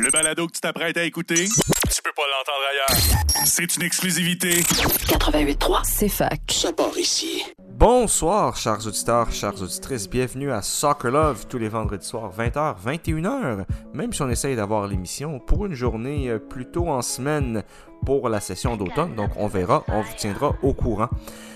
[0.00, 3.44] Le balado que tu t'apprêtes à écouter, tu peux pas l'entendre ailleurs.
[3.44, 4.60] C'est une exclusivité.
[4.60, 6.40] 88.3, c'est fac.
[6.48, 7.44] Ça part ici.
[7.68, 10.08] Bonsoir, chers auditeurs, chères auditrices.
[10.08, 13.64] Bienvenue à Soccer Love tous les vendredis soirs, 20h, 21h.
[13.92, 17.62] Même si on essaye d'avoir l'émission pour une journée euh, plutôt en semaine
[18.06, 19.14] pour la session d'automne.
[19.14, 21.08] Donc, on verra, on vous tiendra au courant.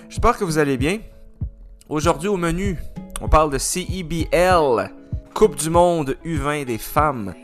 [0.08, 0.98] J'espère que vous allez bien.
[1.88, 2.78] Aujourd'hui, au menu,
[3.20, 4.90] on parle de CEBL,
[5.32, 7.34] Coupe du Monde U20 des femmes.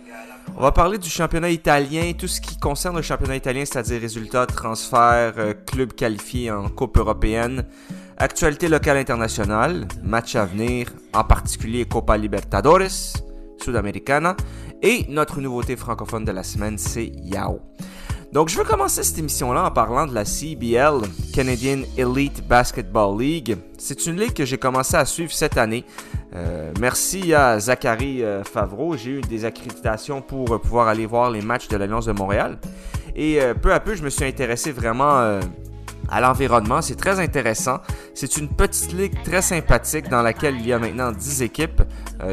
[0.57, 4.47] On va parler du championnat italien, tout ce qui concerne le championnat italien, c'est-à-dire résultats,
[4.47, 7.65] transferts, euh, clubs qualifiés en Coupe européenne,
[8.19, 13.17] actualité locale internationale, matchs à venir, en particulier Copa Libertadores,
[13.63, 14.37] Sudamericana,
[14.83, 17.61] et notre nouveauté francophone de la semaine, c'est Yao.
[18.33, 21.03] Donc, je veux commencer cette émission-là en parlant de la CBL,
[21.35, 23.57] Canadian Elite Basketball League.
[23.77, 25.85] C'est une ligue que j'ai commencé à suivre cette année.
[26.35, 28.97] Euh, merci à Zachary euh, Favreau.
[28.97, 32.59] J'ai eu des accréditations pour euh, pouvoir aller voir les matchs de l'Alliance de Montréal.
[33.15, 35.39] Et peu à peu, je me suis intéressé vraiment
[36.09, 36.81] à l'environnement.
[36.81, 37.81] C'est très intéressant.
[38.15, 41.83] C'est une petite ligue très sympathique dans laquelle il y a maintenant 10 équipes,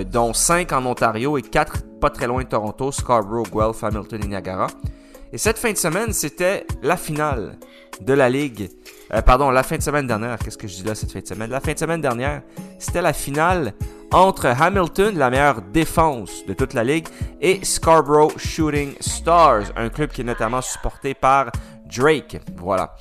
[0.10, 4.28] dont 5 en Ontario et 4 pas très loin de Toronto, Scarborough, Guelph, Hamilton et
[4.28, 4.68] Niagara.
[5.34, 7.58] Et cette fin de semaine, c'était la finale
[8.00, 8.70] de la Ligue.
[9.14, 10.38] Euh, pardon, la fin de semaine dernière.
[10.38, 11.50] Qu'est-ce que je dis là cette fin de semaine?
[11.50, 12.44] La fin de semaine dernière,
[12.78, 13.74] c'était la finale
[14.12, 17.08] entre Hamilton, la meilleure défense de toute la Ligue,
[17.42, 21.52] et Scarborough Shooting Stars, un club qui est notamment supporté par
[21.86, 22.40] Drake.
[22.58, 22.96] Voilà.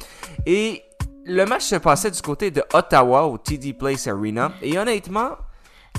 [0.47, 0.83] Et
[1.27, 4.53] le match se passait du côté de Ottawa au TD Place Arena.
[4.63, 5.31] Et honnêtement,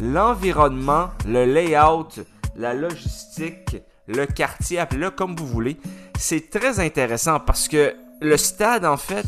[0.01, 2.09] l'environnement, le layout,
[2.55, 5.77] la logistique, le quartier, appelez-le comme vous voulez,
[6.17, 9.25] c'est très intéressant parce que le stade, en fait,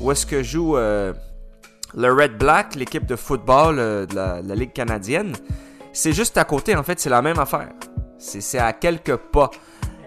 [0.00, 1.12] où est-ce que joue euh,
[1.94, 5.34] le Red Black, l'équipe de football euh, de, la, Ligue canadienne,
[5.92, 7.68] c'est juste à côté, en fait, c'est la même affaire.
[8.18, 9.50] C'est à quelques pas.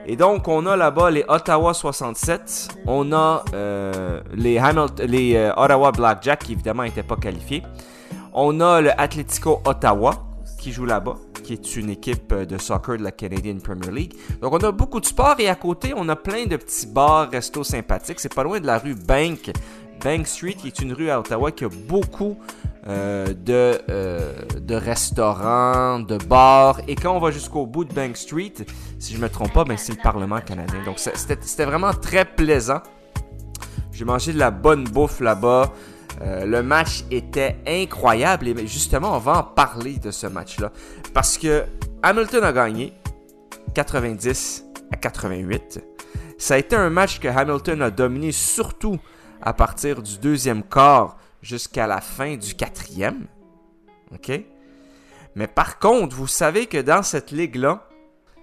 [0.06, 5.92] Et donc, on a là-bas les Ottawa 67, on a euh, les, Hamilton, les Ottawa
[5.92, 7.64] Blackjack qui évidemment n'étaient pas qualifiés.
[8.34, 10.14] On a le Atletico Ottawa
[10.60, 11.16] qui joue là-bas
[11.50, 14.14] qui est une équipe de soccer de la Canadian Premier League.
[14.40, 17.32] Donc on a beaucoup de sport et à côté, on a plein de petits bars,
[17.32, 18.20] restos sympathiques.
[18.20, 19.52] C'est pas loin de la rue Bank,
[20.04, 22.38] Bank Street, qui est une rue à Ottawa qui a beaucoup
[22.88, 26.82] euh, de, euh, de restaurants, de bars.
[26.88, 28.54] Et quand on va jusqu'au bout de Bank Street,
[29.00, 30.84] si je me trompe pas, ben c'est le Parlement canadien.
[30.86, 32.82] Donc c'était vraiment très plaisant.
[33.92, 35.74] J'ai mangé de la bonne bouffe là-bas.
[36.22, 40.72] Euh, le match était incroyable et justement, on va en parler de ce match-là.
[41.14, 41.66] Parce que
[42.04, 42.94] Hamilton a gagné
[43.74, 45.84] 90 à 88.
[46.38, 48.98] Ça a été un match que Hamilton a dominé surtout
[49.42, 53.28] à partir du deuxième quart jusqu'à la fin du quatrième.
[54.14, 54.32] OK?
[55.36, 57.88] Mais par contre, vous savez que dans cette ligue-là,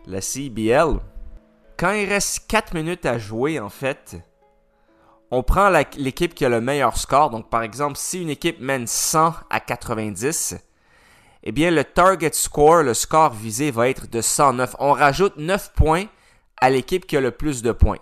[0.06, 0.98] la CBL,
[1.76, 4.16] quand il reste 4 minutes à jouer, en fait,
[5.30, 7.30] on prend l'équipe qui a le meilleur score.
[7.30, 10.56] Donc, par exemple, si une équipe mène 100 à 90,
[11.42, 14.76] eh bien, le target score, le score visé, va être de 109.
[14.78, 16.06] On rajoute 9 points
[16.60, 17.98] à l'équipe qui a le plus de points.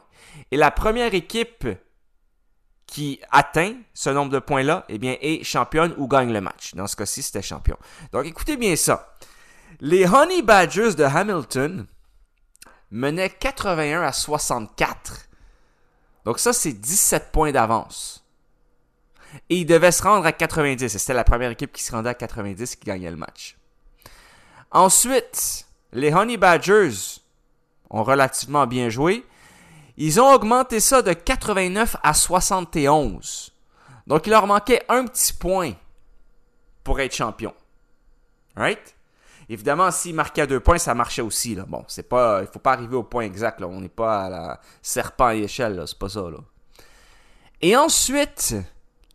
[0.51, 1.67] Et la première équipe
[2.87, 6.75] qui atteint ce nombre de points-là, eh bien, est championne ou gagne le match.
[6.75, 7.77] Dans ce cas-ci, c'était champion.
[8.12, 9.15] Donc, écoutez bien ça.
[9.81, 11.87] Les Honey Badgers de Hamilton
[12.91, 15.24] menaient 81 à 64
[16.25, 18.25] donc ça, c'est 17 points d'avance.
[19.51, 20.97] Et il devait se rendre à 90.
[20.97, 23.57] C'était la première équipe qui se rendait à 90 qui gagnait le match.
[24.71, 27.21] Ensuite, les Honey Badgers
[27.91, 29.25] ont relativement bien joué.
[29.97, 33.53] Ils ont augmenté ça de 89 à 71.
[34.06, 35.73] Donc il leur manquait un petit point
[36.83, 37.55] pour être champion.
[38.56, 38.95] Right?
[39.49, 41.56] Évidemment, s'il marquait à deux points, ça marchait aussi.
[41.69, 43.62] Bon, c'est pas, il faut pas arriver au point exact.
[43.62, 45.82] On n'est pas à la serpent à échelle.
[45.87, 46.22] C'est pas ça.
[47.60, 48.55] Et ensuite,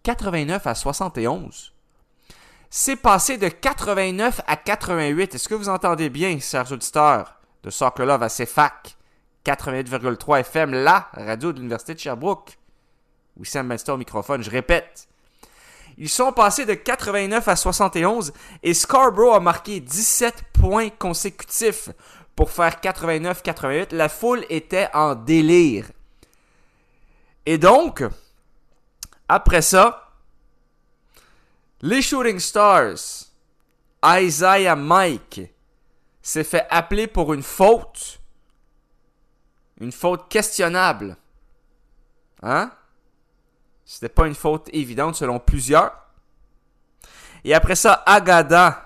[0.04, 1.74] 89 à 71.
[2.70, 5.36] C'est passé de 89 à 88.
[5.36, 8.96] Est-ce que vous entendez bien, chers auditeurs de Soccer Love à CFAC
[9.46, 12.58] 88,3 FM, la radio de l'Université de Sherbrooke.
[13.38, 15.09] Wissam Benster au microphone, je répète.
[16.00, 18.32] Ils sont passés de 89 à 71
[18.64, 21.90] et Scarborough a marqué 17 points consécutifs
[22.38, 23.94] pour faire 89-88.
[23.94, 25.92] La foule était en délire.
[27.46, 28.02] Et donc,
[29.28, 30.14] après ça,
[31.82, 33.26] les Shooting Stars,
[34.06, 35.42] Isaiah Mike,
[36.22, 38.22] s'est fait appeler pour une faute.
[39.82, 41.18] Une faute questionnable.
[42.42, 42.72] Hein?
[43.92, 45.92] C'était pas une faute évidente selon plusieurs.
[47.44, 48.86] Et après ça, Agada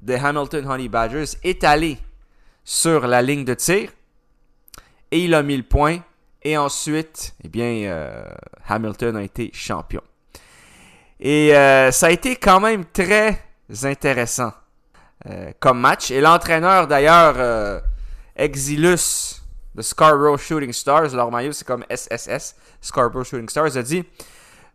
[0.00, 1.98] de Hamilton Honey Badgers est allé
[2.64, 3.90] sur la ligne de tir.
[5.12, 6.00] et il a mis le point.
[6.42, 8.28] Et ensuite, eh bien, euh,
[8.66, 10.02] Hamilton a été champion.
[11.20, 13.40] Et euh, ça a été quand même très
[13.84, 14.52] intéressant
[15.26, 16.10] euh, comme match.
[16.10, 17.80] Et l'entraîneur d'ailleurs,
[18.34, 19.41] Exilus
[19.74, 24.04] de Scarborough Shooting Stars, leur maillot c'est comme SSS, Scarborough Shooting Stars, a dit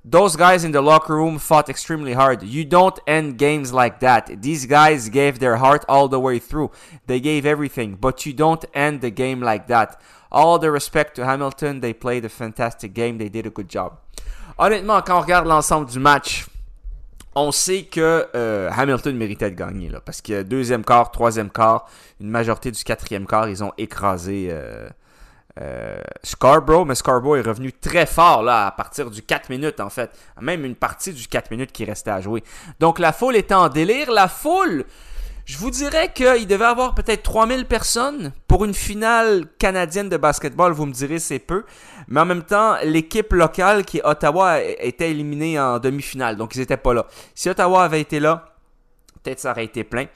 [0.09, 2.41] Those guys in the locker room fought extremely hard.
[2.41, 4.41] You don't end games like that.
[4.41, 6.71] These guys gave their heart all the way through.
[7.07, 9.99] They gave everything, but you don't end the game like that.
[10.31, 13.97] All the respect to Hamilton, they played a fantastic game, they did a good job.
[14.57, 16.47] Honnêtement, quand on regarde l'ensemble du match,
[17.37, 21.87] on sait que euh, Hamilton méritait de gagner là, parce que deuxième quart, troisième quart,
[22.19, 24.89] une majorité du quatrième quart, ils ont écrasé euh,
[25.61, 29.89] euh, Scarborough, mais Scarborough est revenu très fort là à partir du 4 minutes en
[29.89, 30.09] fait,
[30.41, 32.43] même une partie du 4 minutes qui restait à jouer.
[32.79, 34.85] Donc la foule était en délire, la foule
[35.47, 40.73] je vous dirais qu'il devait avoir peut-être 3000 personnes pour une finale canadienne de basketball.
[40.73, 41.63] Vous me direz c'est peu.
[42.09, 46.35] Mais en même temps, l'équipe locale qui est Ottawa était éliminée en demi-finale.
[46.35, 47.07] Donc ils n'étaient pas là.
[47.33, 48.55] Si Ottawa avait été là,
[49.23, 50.07] peut-être ça aurait été plein.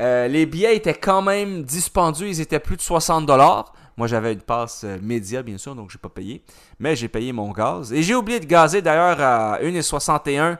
[0.00, 2.26] Euh, les billets étaient quand même dispendieux.
[2.26, 3.72] Ils étaient plus de 60 dollars.
[3.96, 6.42] Moi, j'avais une passe euh, média, bien sûr, donc j'ai pas payé.
[6.80, 7.92] Mais j'ai payé mon gaz.
[7.92, 10.58] Et j'ai oublié de gazer d'ailleurs à 1,61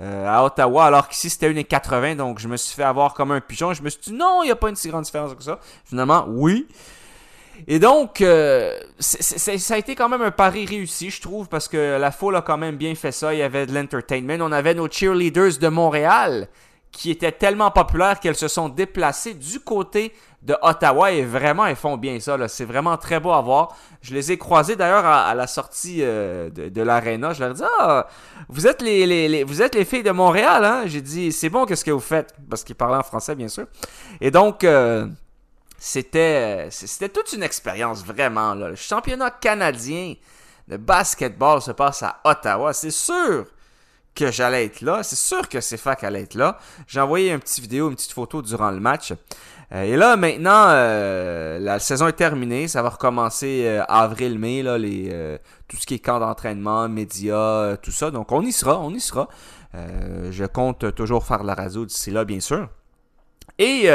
[0.00, 2.16] euh, à Ottawa, alors qu'ici c'était 1,80.
[2.16, 3.72] Donc je me suis fait avoir comme un pigeon.
[3.74, 5.58] Je me suis dit non, il n'y a pas une si grande différence que ça.
[5.84, 6.66] Finalement, oui.
[7.66, 11.98] Et donc, euh, ça a été quand même un pari réussi, je trouve, parce que
[11.98, 13.34] la foule a quand même bien fait ça.
[13.34, 14.38] Il y avait de l'entertainment.
[14.40, 16.48] On avait nos cheerleaders de Montréal
[16.92, 20.12] qui étaient tellement populaires qu'elles se sont déplacées du côté
[20.42, 22.36] de Ottawa et vraiment, elles font bien ça.
[22.48, 23.76] C'est vraiment très beau à voir.
[24.00, 27.32] Je les ai croisés d'ailleurs à, la sortie euh, de, de l'aréna.
[27.32, 28.06] Je leur ai dit Ah,
[28.48, 30.82] vous êtes les, vous êtes les filles de Montréal, hein?
[30.86, 32.34] J'ai dit C'est bon, qu'est-ce que vous faites?
[32.48, 33.66] Parce qu'ils parlaient en français, bien sûr.
[34.20, 35.06] Et donc, euh,
[35.76, 38.54] c'était, c'était toute une expérience, vraiment.
[38.54, 40.14] Le championnat canadien
[40.68, 42.72] de basketball se passe à Ottawa.
[42.72, 43.46] C'est sûr
[44.18, 45.02] que j'allais être là.
[45.04, 46.58] C'est sûr que c'est fac allait être là.
[46.88, 49.12] J'ai envoyé une petite vidéo, une petite photo durant le match.
[49.72, 52.66] Euh, et là, maintenant, euh, la saison est terminée.
[52.66, 54.76] Ça va recommencer euh, avril-mai, là,
[55.68, 58.10] tout ce qui est camp d'entraînement, médias, tout ça.
[58.10, 59.28] Donc, on y sera, on y sera.
[59.74, 62.68] je compte toujours faire la radio d'ici là, bien sûr.
[63.58, 63.88] Et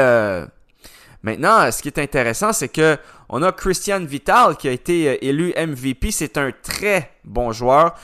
[1.22, 2.96] maintenant, ce qui est intéressant, c'est que
[3.28, 6.12] on a Christian Vital qui a été élu MVP.
[6.12, 7.94] C'est un très bon joueur.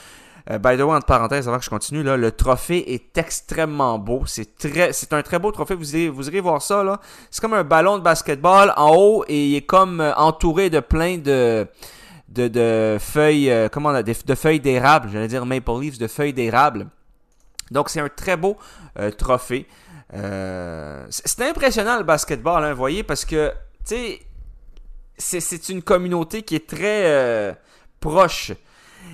[0.49, 3.99] Euh, by the way, entre parenthèses, avant que je continue, là, le trophée est extrêmement
[3.99, 4.23] beau.
[4.25, 5.75] C'est très, c'est un très beau trophée.
[5.75, 6.99] Vous irez, vous irez voir ça, là.
[7.29, 10.79] C'est comme un ballon de basketball en haut et il est comme euh, entouré de
[10.79, 11.67] plein de,
[12.29, 15.09] de, de feuilles, euh, comment on a, de, de feuilles d'érable.
[15.11, 16.87] J'allais dire maple leaves, de feuilles d'érable.
[17.69, 18.57] Donc, c'est un très beau
[19.17, 19.65] trophée.
[20.11, 23.53] c'est impressionnant le basketball, hein, vous voyez, parce que,
[23.87, 23.95] tu
[25.17, 27.57] sais, c'est une communauté qui est très
[28.01, 28.51] proche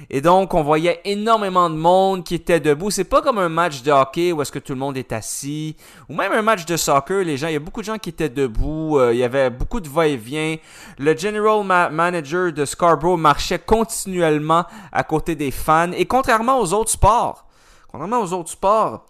[0.09, 2.91] et donc, on voyait énormément de monde qui était debout.
[2.91, 5.75] C'est pas comme un match de hockey où est-ce que tout le monde est assis.
[6.07, 8.09] Ou même un match de soccer, les gens, il y a beaucoup de gens qui
[8.09, 8.97] étaient debout.
[8.97, 10.55] Euh, il y avait beaucoup de va-et-vient.
[10.97, 15.91] Le general manager de Scarborough marchait continuellement à côté des fans.
[15.91, 17.45] Et contrairement aux autres sports,
[17.91, 19.05] contrairement aux autres sports,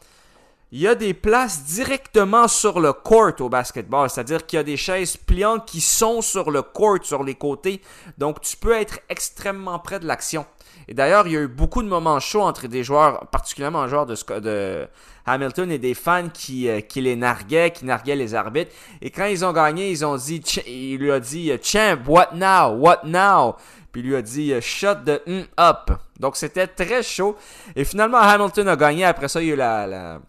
[0.72, 4.64] il y a des places directement sur le court au basketball, c'est-à-dire qu'il y a
[4.64, 7.82] des chaises pliantes qui sont sur le court, sur les côtés.
[8.18, 10.46] Donc tu peux être extrêmement près de l'action.
[10.88, 13.88] Et d'ailleurs, il y a eu beaucoup de moments chauds entre des joueurs, particulièrement un
[13.88, 14.88] joueur de, de
[15.26, 18.72] Hamilton et des fans qui, euh, qui les narguaient, qui narguaient les arbitres.
[19.02, 22.78] Et quand ils ont gagné, ils ont dit, il lui a dit, champ, what now,
[22.78, 23.56] what now?
[23.92, 25.22] Puis il lui a dit, shut the
[25.60, 25.92] up.
[26.20, 27.36] Donc c'était très chaud.
[27.76, 29.06] Et finalement, Hamilton a gagné.
[29.06, 30.20] Après ça, il y a eu la, la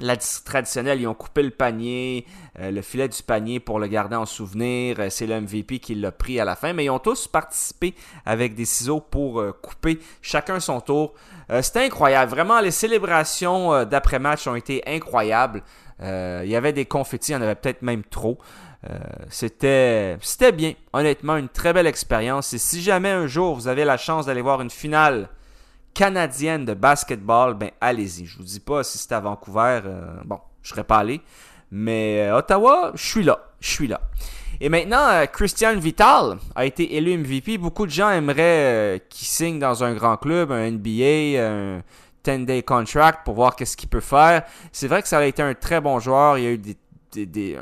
[0.00, 2.26] la traditionnelle, ils ont coupé le panier,
[2.58, 4.96] euh, le filet du panier pour le garder en souvenir.
[4.98, 7.94] Euh, c'est le MVP qui l'a pris à la fin, mais ils ont tous participé
[8.24, 11.14] avec des ciseaux pour euh, couper chacun son tour.
[11.62, 12.32] C'était incroyable.
[12.32, 15.62] Vraiment, les célébrations d'après-match ont été incroyables.
[16.00, 18.38] il y avait des confettis, il y en avait peut-être même trop.
[19.28, 20.72] c'était, c'était bien.
[20.92, 22.52] Honnêtement, une très belle expérience.
[22.52, 25.28] Et si jamais un jour vous avez la chance d'aller voir une finale
[25.96, 28.26] canadienne de basketball, ben allez-y.
[28.26, 31.22] Je vous dis pas si c'est à Vancouver, euh, bon, je serais pas allé.
[31.70, 33.38] Mais euh, Ottawa, je suis là.
[33.60, 34.02] Je suis là.
[34.60, 37.56] Et maintenant, euh, Christian Vital a été élu MVP.
[37.56, 41.82] Beaucoup de gens aimeraient qu'il signe dans un grand club, un NBA, un
[42.24, 44.42] 10-day contract pour voir qu'est-ce qu'il peut faire.
[44.72, 46.36] C'est vrai que ça a été un très bon joueur.
[46.36, 46.76] Il y a eu des,
[47.24, 47.58] des,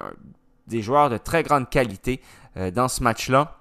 [0.67, 2.21] des joueurs de très grande qualité
[2.73, 3.59] dans ce match-là.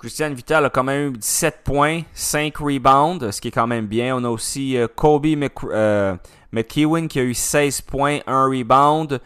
[0.00, 3.86] Christian Vital a quand même eu 17 points, 5 rebounds, ce qui est quand même
[3.86, 4.16] bien.
[4.16, 6.16] On a aussi euh, Kobe euh,
[6.52, 9.20] McEwen qui a eu 16 points, 1 rebound.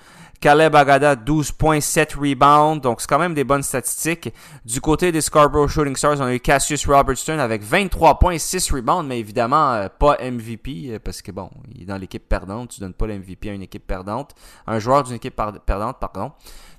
[0.45, 2.83] Caleb Agada, 12.7 rebounds.
[2.83, 4.31] Donc, c'est quand même des bonnes statistiques.
[4.62, 9.19] Du côté des Scarborough Shooting Stars, on a eu Cassius Robertson avec 23.6 rebounds, mais
[9.19, 12.73] évidemment euh, pas MVP euh, parce que bon, il est dans l'équipe perdante.
[12.73, 14.35] Tu donnes pas l'MVP à une équipe perdante.
[14.66, 16.33] Un joueur d'une équipe perdante, pardon.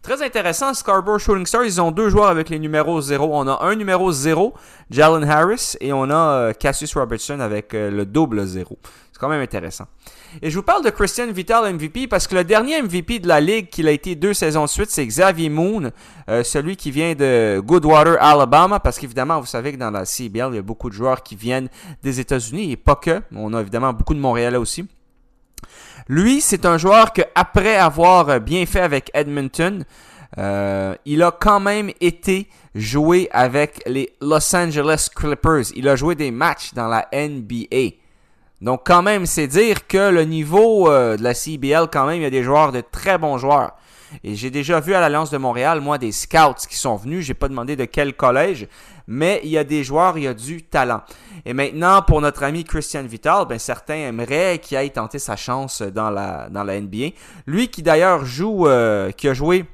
[0.06, 3.28] Très intéressant, Scarborough Shooting Stars, ils ont deux joueurs avec les numéros 0.
[3.28, 4.54] On a un numéro 0,
[4.92, 8.78] Jalen Harris, et on a euh, Cassius Robertson avec le double 0.
[9.12, 9.86] C'est quand même intéressant.
[10.44, 13.42] Et je vous parle de Christian Vital MVP parce que le dernier MVP de la
[13.42, 15.90] ligue qu'il a été deux saisons de suite, c'est Xavier Moon,
[16.30, 20.50] euh, celui qui vient de Goodwater, Alabama, parce qu'évidemment, vous savez que dans la CBL,
[20.52, 21.70] il y a beaucoup de joueurs qui viennent
[22.04, 23.24] des États-Unis et pas que.
[23.36, 24.86] On a évidemment beaucoup de Montréalais aussi.
[26.08, 29.86] Lui, c'est un joueur que après avoir bien fait avec Edmonton,
[30.38, 35.72] euh, il a quand même été joué avec les Los Angeles Clippers.
[35.76, 37.96] Il a joué des matchs dans la NBA.
[38.62, 42.24] Donc quand même, c'est dire que le niveau euh, de la CBL, quand même, il
[42.24, 43.74] y a des joueurs de très bons joueurs.
[44.24, 47.26] Et j'ai déjà vu à l'Alliance de Montréal, moi, des scouts qui sont venus.
[47.26, 48.68] J'ai pas demandé de quel collège,
[49.08, 51.02] mais il y a des joueurs, il y a du talent.
[51.46, 55.82] Et maintenant, pour notre ami Christian Vital, ben certains aimeraient qu'il aille tenter sa chance
[55.82, 57.10] dans la NBA.
[57.46, 59.66] Lui qui d'ailleurs joue, euh, qui a joué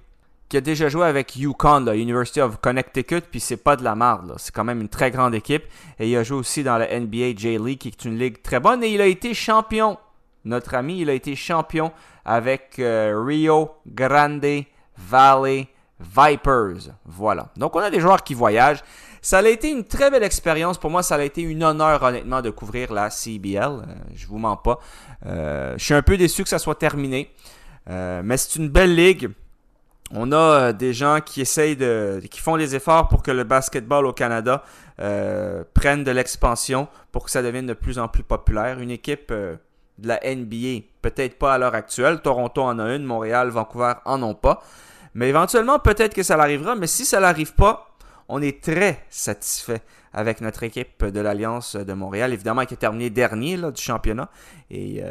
[0.52, 3.96] qui a déjà joué avec UConn, la University of Connecticut, puis c'est pas de la
[3.96, 4.34] merde.
[4.36, 5.64] C'est quand même une très grande équipe.
[5.98, 8.84] Et il a joué aussi dans la NBA J-League, qui est une ligue très bonne.
[8.84, 9.98] Et il a été champion.
[10.44, 11.94] Notre ami, il a été champion
[12.26, 14.66] avec euh, Rio Grande
[14.98, 15.70] Valley
[16.02, 16.96] Vipers.
[17.06, 17.48] Voilà.
[17.56, 18.84] Donc on a des joueurs qui voyagent.
[19.22, 20.78] Ça a été une très belle expérience.
[20.78, 23.58] Pour moi, ça a été une honneur, honnêtement, de couvrir la CBL.
[23.58, 23.86] Euh,
[24.16, 24.80] je vous mens pas.
[25.26, 27.32] Euh, je suis un peu déçu que ça soit terminé.
[27.88, 29.32] mais c'est une belle ligue
[30.14, 33.44] on a euh, des gens qui essayent de, qui font les efforts pour que le
[33.44, 34.64] basketball au Canada
[35.00, 38.80] euh, prenne de l'expansion, pour que ça devienne de plus en plus populaire.
[38.80, 39.56] Une équipe euh,
[39.98, 42.22] de la NBA, peut-être pas à l'heure actuelle.
[42.22, 44.62] Toronto en a une, Montréal, Vancouver en ont pas.
[45.14, 46.76] Mais éventuellement, peut-être que ça l'arrivera.
[46.76, 47.91] Mais si ça n'arrive pas,
[48.32, 49.82] on est très satisfait
[50.14, 54.30] avec notre équipe de l'Alliance de Montréal, évidemment qui a terminé dernier là, du championnat,
[54.70, 55.02] et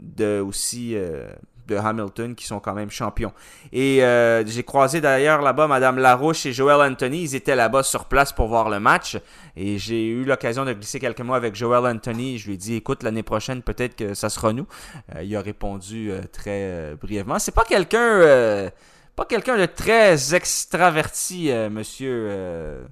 [0.00, 0.96] de aussi
[1.68, 3.32] de Hamilton qui sont quand même champions.
[3.72, 7.22] Et euh, j'ai croisé d'ailleurs là-bas Madame Larouche et Joel Anthony.
[7.22, 9.18] Ils étaient là-bas sur place pour voir le match.
[9.56, 12.38] Et j'ai eu l'occasion de glisser quelques mots avec Joel Anthony.
[12.38, 14.66] Je lui ai dit, écoute, l'année prochaine, peut-être que ça sera nous.
[15.14, 17.38] Euh, il a répondu euh, très brièvement.
[17.38, 18.70] C'est pas quelqu'un,
[19.18, 22.86] pas quelqu'un de très extraverti, monsieur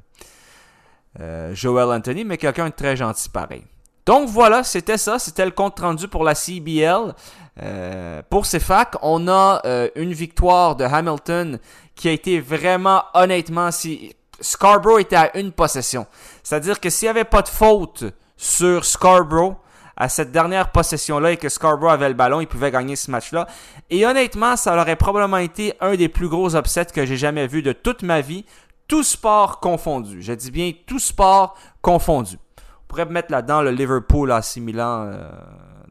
[1.52, 3.64] Joel Anthony, mais quelqu'un de très gentil pareil.
[4.06, 7.12] Donc voilà, c'était ça, c'était le compte rendu pour la CBL.
[7.60, 11.58] Euh, pour ces facs, on a euh, une victoire de Hamilton
[11.96, 16.06] qui a été vraiment, honnêtement, si Scarborough était à une possession.
[16.44, 18.04] C'est-à-dire que s'il n'y avait pas de faute
[18.36, 19.56] sur Scarborough,
[19.96, 23.46] à cette dernière possession-là et que Scarborough avait le ballon, il pouvait gagner ce match-là.
[23.90, 27.62] Et honnêtement, ça aurait probablement été un des plus gros upsets que j'ai jamais vu
[27.62, 28.44] de toute ma vie,
[28.88, 30.22] tout sport confondu.
[30.22, 32.36] Je dis bien tout sport confondu.
[32.58, 35.30] On pourrait mettre là-dedans le Liverpool assimilant euh,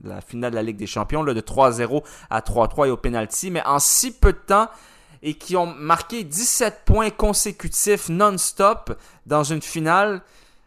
[0.03, 3.51] la finale de la Ligue des Champions, là, de 3-0 à 3-3 et au penalty,
[3.51, 4.69] mais en si peu de temps
[5.23, 8.95] et qui ont marqué 17 points consécutifs non-stop
[9.25, 10.21] dans une finale.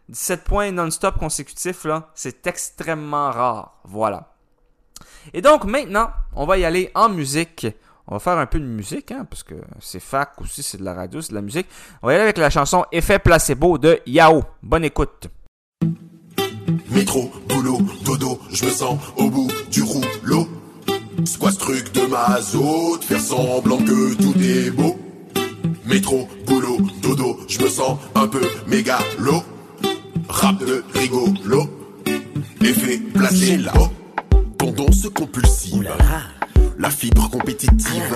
[0.09, 3.79] 17 points non-stop consécutifs, là, c'est extrêmement rare.
[3.85, 4.33] Voilà.
[5.35, 7.67] Et donc maintenant, on va y aller en musique.
[8.07, 10.85] On va faire un peu de musique, hein, parce que c'est fac aussi, c'est de
[10.85, 11.67] la radio, c'est de la musique.
[12.03, 14.45] On va y aller avec la chanson Effet placebo de Yao.
[14.63, 15.29] Bonne écoute.
[16.91, 20.49] Métro, boulot, dodo, je me sens au bout du rouleau.
[21.27, 24.99] C'est truc de mazout Faire semblant que tout est beau.
[25.85, 29.43] Métro, boulot, dodo, je me sens un peu mégalo.
[30.29, 31.69] Rap de rigolo.
[32.61, 33.73] Effet placé là.
[34.59, 35.89] Tendance compulsive.
[36.79, 38.15] La fibre compétitive.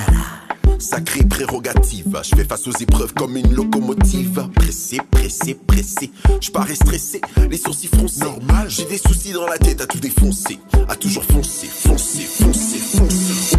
[0.78, 4.49] Sacrée prérogative, je fais face aux épreuves comme une locomotive.
[4.54, 8.25] Pressé, pressé, pressé, je parais stressé, les sourcils froncés.
[8.25, 12.78] Normal, j'ai des soucis dans la tête à tout défoncer, à toujours foncer, foncer, foncer,
[12.78, 13.57] foncer.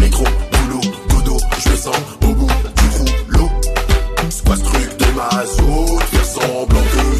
[0.00, 3.50] Métro, boulot, dodo, je me sens au bout du rouleau.
[4.30, 7.13] C'est quoi ce truc de mazo, faire semblant que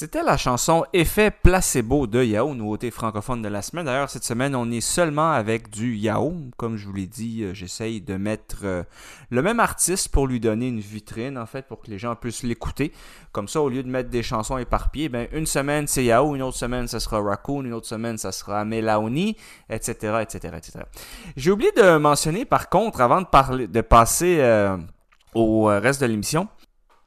[0.00, 3.84] C'était la chanson Effet placebo de Yao, nouveauté francophone de la semaine.
[3.84, 6.32] D'ailleurs, cette semaine, on est seulement avec du Yao.
[6.56, 8.82] Comme je vous l'ai dit, euh, j'essaye de mettre euh,
[9.28, 12.44] le même artiste pour lui donner une vitrine, en fait, pour que les gens puissent
[12.44, 12.94] l'écouter.
[13.32, 16.40] Comme ça, au lieu de mettre des chansons éparpillées, ben, une semaine c'est Yao, une
[16.40, 19.36] autre semaine ça sera Raccoon, une autre semaine ça sera Melaoni,
[19.68, 20.78] etc., etc., etc.
[21.36, 24.78] J'ai oublié de mentionner, par contre, avant de, parler, de passer euh,
[25.34, 26.48] au reste de l'émission,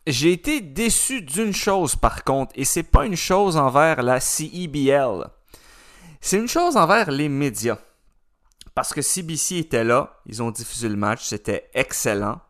[0.06, 5.30] j'ai été déçu d'une chose par contre, et c'est pas une chose envers la CEBL.
[6.22, 7.78] C'est une chose envers les médias.
[8.76, 12.42] Parce que CBC était là, ils ont diffusé le match, c'était excellent.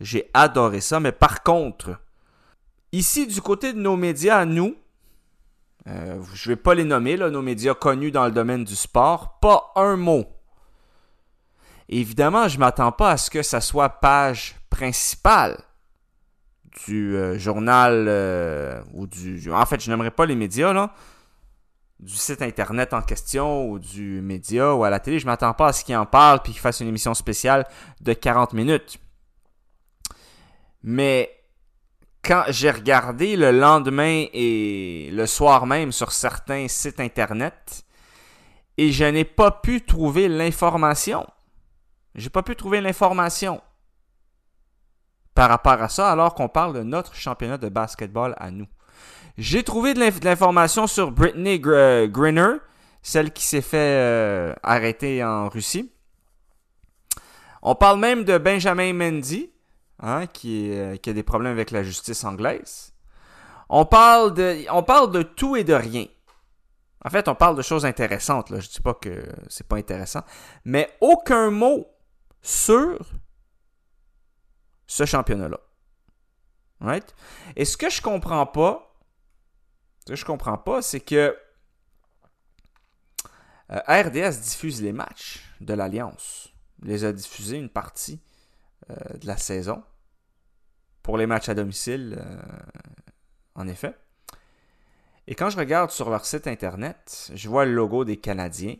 [0.00, 2.00] J'ai adoré ça, mais par contre,
[2.92, 4.74] ici du côté de nos médias à nous,
[5.86, 9.38] euh, je vais pas les nommer, là, nos médias connus dans le domaine du sport,
[9.40, 10.24] pas un mot.
[11.88, 15.62] Évidemment, je m'attends pas à ce que ça soit page principale
[16.86, 19.50] du euh, journal euh, ou du.
[19.52, 20.94] En fait, je n'aimerais pas les médias, là.
[21.98, 25.18] Du site internet en question ou du média ou à la télé.
[25.18, 27.66] Je m'attends pas à ce qu'ils en parlent puis qu'ils fassent une émission spéciale
[28.00, 28.98] de 40 minutes.
[30.82, 31.30] Mais
[32.24, 37.84] quand j'ai regardé le lendemain et le soir même sur certains sites internet
[38.78, 41.26] et je n'ai pas pu trouver l'information.
[42.14, 43.60] J'ai pas pu trouver l'information
[45.34, 48.66] par rapport à ça, alors qu'on parle de notre championnat de basketball à nous.
[49.38, 52.56] J'ai trouvé de l'information sur Brittany Griner,
[53.02, 55.92] celle qui s'est fait euh, arrêter en Russie.
[57.62, 59.50] On parle même de Benjamin Mendy,
[60.00, 62.92] hein, qui, est, qui, a des problèmes avec la justice anglaise.
[63.68, 66.06] On parle de, tout et de rien.
[67.04, 68.48] En fait, on parle de choses intéressantes.
[68.50, 70.22] Je ne dis pas que c'est pas intéressant.
[70.64, 71.86] Mais aucun mot
[72.42, 72.98] sur
[74.90, 75.60] ce championnat-là.
[77.54, 78.92] Et ce que je comprends pas,
[80.04, 81.36] ce que je comprends pas, c'est que
[83.70, 86.52] euh, RDS diffuse les matchs de l'Alliance.
[86.82, 88.20] Les a diffusés une partie
[88.90, 89.84] euh, de la saison
[91.02, 92.42] pour les matchs à domicile, euh,
[93.54, 93.94] en effet.
[95.28, 98.74] Et quand je regarde sur leur site internet, je vois le logo des Canadiens,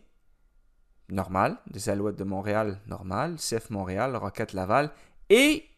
[1.09, 4.91] normal, des Alouettes de Montréal, normal, CF Montréal, Rocket Laval,
[5.29, 5.70] et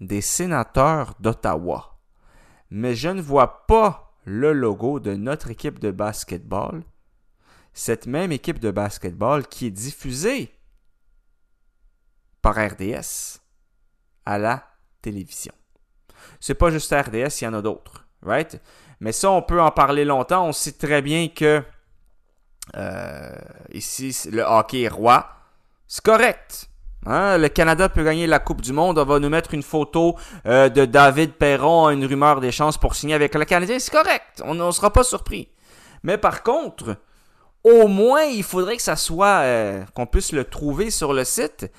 [0.00, 1.98] des sénateurs d'Ottawa.
[2.70, 6.82] Mais je ne vois pas le logo de notre équipe de basketball,
[7.72, 10.54] cette même équipe de basketball qui est diffusée
[12.40, 13.40] par RDS
[14.24, 14.66] à la
[15.02, 15.52] télévision.
[16.40, 18.60] C'est pas juste RDS, il y en a d'autres, right?
[19.00, 20.46] Mais ça, on peut en parler longtemps.
[20.46, 21.62] On sait très bien que
[22.76, 23.36] euh,
[23.72, 25.28] ici, le hockey est roi.
[25.86, 26.70] C'est correct.
[27.06, 27.38] Hein?
[27.38, 28.98] Le Canada peut gagner la Coupe du Monde.
[28.98, 32.94] On va nous mettre une photo euh, de David Perron, une rumeur des chances pour
[32.94, 33.78] signer avec le Canadien.
[33.78, 34.42] C'est correct.
[34.44, 35.48] On ne sera pas surpris.
[36.02, 36.96] Mais par contre,
[37.64, 41.70] au moins, il faudrait que ça soit, euh, qu'on puisse le trouver sur le site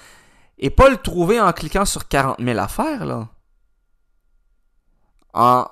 [0.57, 3.27] et pas le trouver en cliquant sur 40 000 affaires, là.
[5.33, 5.67] En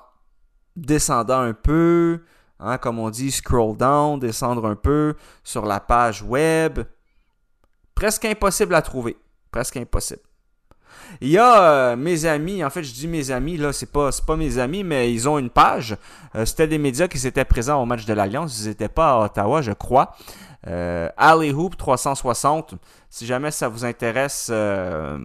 [0.76, 2.20] descendant un peu,
[2.60, 6.80] hein, comme on dit, scroll down, descendre un peu sur la page web.
[7.94, 9.16] Presque impossible à trouver.
[9.54, 10.20] Presque impossible.
[11.20, 14.10] Il y a euh, mes amis, en fait je dis mes amis, là c'est pas,
[14.26, 15.96] pas mes amis, mais ils ont une page.
[16.34, 19.24] Euh, C'était des médias qui étaient présents au match de l'Alliance, ils n'étaient pas à
[19.26, 20.16] Ottawa, je crois.
[20.66, 22.74] Euh, Alley Hoop 360,
[23.08, 25.20] si jamais ça vous intéresse euh,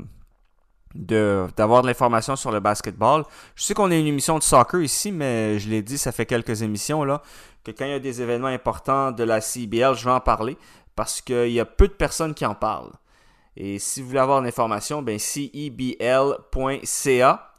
[0.94, 3.24] d'avoir de, l'information sur le basketball.
[3.56, 6.28] Je sais qu'on est une émission de soccer ici, mais je l'ai dit, ça fait
[6.28, 7.24] quelques émissions là,
[7.64, 10.56] que quand il y a des événements importants de la CBL, je vais en parler
[10.96, 12.92] parce qu'il y a peu de personnes qui en parlent.
[13.62, 15.52] Et si vous voulez avoir l'information, ben cebl.ca,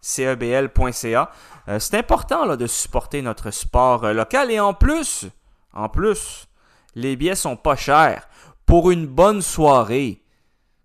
[0.00, 1.30] cebl.ca.
[1.68, 4.50] Euh, c'est important de supporter notre sport euh, local.
[4.50, 5.26] Et en plus,
[5.74, 6.48] en plus,
[6.94, 8.26] les billets sont pas chers.
[8.64, 10.22] Pour une bonne soirée,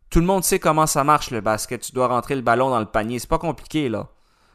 [0.09, 1.79] tout le monde sait comment ça marche le basket.
[1.79, 3.17] Tu dois rentrer le ballon dans le panier.
[3.17, 4.09] C'est pas compliqué là.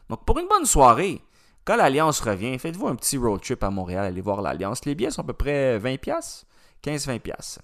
[0.09, 1.23] Donc pour une bonne soirée,
[1.65, 4.85] quand l'Alliance revient, faites-vous un petit road trip à Montréal, allez voir l'Alliance.
[4.85, 6.43] Les billets sont à peu près 20$,
[6.83, 7.57] 15-20$.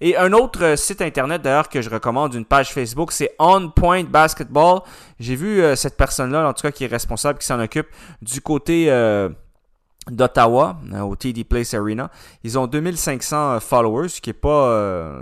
[0.00, 3.70] Et un autre euh, site internet d'ailleurs que je recommande, une page Facebook, c'est On
[3.70, 4.80] Point Basketball.
[5.18, 7.88] J'ai vu euh, cette personne-là, en tout cas qui est responsable, qui s'en occupe
[8.20, 9.28] du côté euh,
[10.10, 12.10] d'Ottawa, au TD Place Arena.
[12.44, 15.20] Ils ont 2500 followers, ce qui n'est pas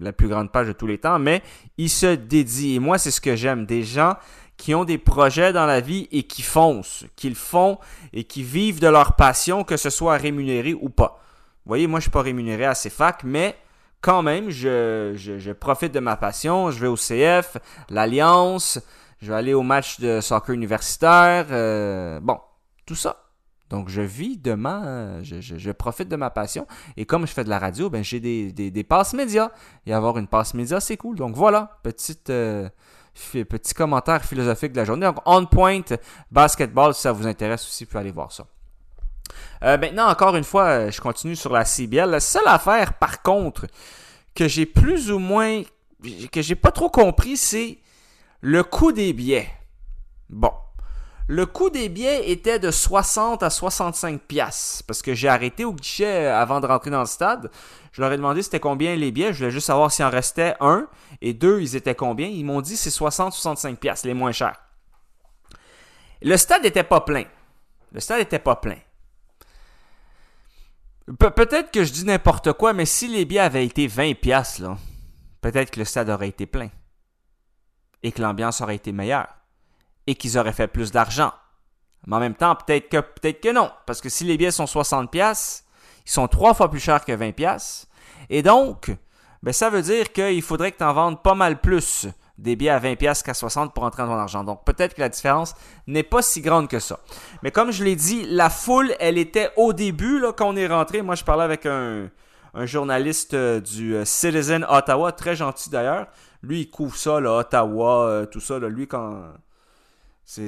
[0.00, 1.42] la plus grande page de tous les temps, mais
[1.76, 2.76] ils se dédient.
[2.76, 4.14] Et moi, c'est ce que j'aime, des gens
[4.56, 7.78] qui ont des projets dans la vie et qui foncent, qu'ils font
[8.12, 11.20] et qui vivent de leur passion, que ce soit rémunéré ou pas.
[11.64, 13.56] Vous voyez, moi, je suis pas rémunéré à CFAC, mais
[14.00, 16.70] quand même, je, je, profite de ma passion.
[16.70, 17.58] Je vais au CF,
[17.90, 18.80] l'Alliance,
[19.20, 21.46] je vais aller au match de soccer universitaire.
[21.50, 22.38] Euh, bon,
[22.86, 23.24] tout ça.
[23.68, 25.22] Donc, je vis de ma.
[25.22, 26.66] Je, je, profite de ma passion.
[26.96, 29.50] Et comme je fais de la radio, ben, j'ai des, des, des, passes médias.
[29.86, 31.16] Et avoir une passe média, c'est cool.
[31.16, 32.30] Donc, voilà, petite.
[32.30, 32.68] Euh,
[33.32, 35.06] petit commentaire philosophique de la journée.
[35.06, 35.82] Donc, On Point
[36.30, 38.44] Basketball, si ça vous intéresse aussi, vous pouvez aller voir ça.
[39.62, 42.10] Euh, maintenant, encore une fois, euh, je continue sur la CBL.
[42.10, 43.66] La seule affaire, par contre,
[44.34, 45.62] que j'ai plus ou moins,
[46.32, 47.78] que j'ai pas trop compris, c'est
[48.40, 49.50] le coût des billets.
[50.28, 50.52] Bon.
[51.26, 55.72] Le coût des billets était de 60 à 65 pièces parce que j'ai arrêté au
[55.72, 57.52] guichet euh, avant de rentrer dans le stade.
[57.92, 59.32] Je leur ai demandé c'était combien les billets.
[59.32, 60.88] Je voulais juste savoir s'il en restait un
[61.20, 62.26] et deux, ils étaient combien?
[62.26, 64.56] Ils m'ont dit c'est 60-65 pièces, les moins chers.
[66.20, 67.24] Le stade n'était pas plein.
[67.92, 68.76] Le stade n'était pas plein.
[71.18, 74.76] Peut-être que je dis n'importe quoi, mais si les billets avaient été 20 pièces là,
[75.40, 76.68] peut-être que le stade aurait été plein
[78.02, 79.28] et que l'ambiance aurait été meilleure
[80.06, 81.32] et qu'ils auraient fait plus d'argent.
[82.06, 84.66] Mais en même temps, peut-être que peut-être que non, parce que si les billets sont
[84.66, 85.64] 60 pièces,
[86.06, 87.86] ils sont trois fois plus chers que 20 pièces.
[88.30, 88.90] Et donc,
[89.42, 92.06] ben ça veut dire qu'il faudrait que tu en vendes pas mal plus
[92.40, 94.44] des billets à 20 pièces qu'à 60 pour entrer dans ton argent.
[94.44, 95.54] Donc peut-être que la différence
[95.86, 96.98] n'est pas si grande que ça.
[97.42, 100.66] Mais comme je l'ai dit, la foule, elle était au début là quand on est
[100.66, 101.02] rentré.
[101.02, 102.10] Moi, je parlais avec un,
[102.64, 106.06] journaliste euh, du euh, Citizen Ottawa, très gentil d'ailleurs.
[106.42, 108.58] Lui, il couvre ça, là, Ottawa, euh, tout ça.
[108.58, 109.22] Lui, quand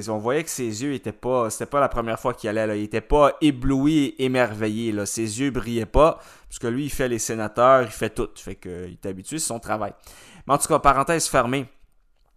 [0.09, 1.49] on voyait que ses yeux étaient pas.
[1.49, 2.65] C'était pas la première fois qu'il allait.
[2.65, 2.75] Là.
[2.75, 4.91] Il était pas ébloui émerveillé.
[4.91, 5.05] Là.
[5.05, 6.19] Ses yeux brillaient pas.
[6.49, 8.29] Puisque lui, il fait les sénateurs, il fait tout.
[8.35, 9.93] Fait qu'il est habitué, c'est son travail.
[10.47, 11.67] Mais en tout cas, parenthèse fermée.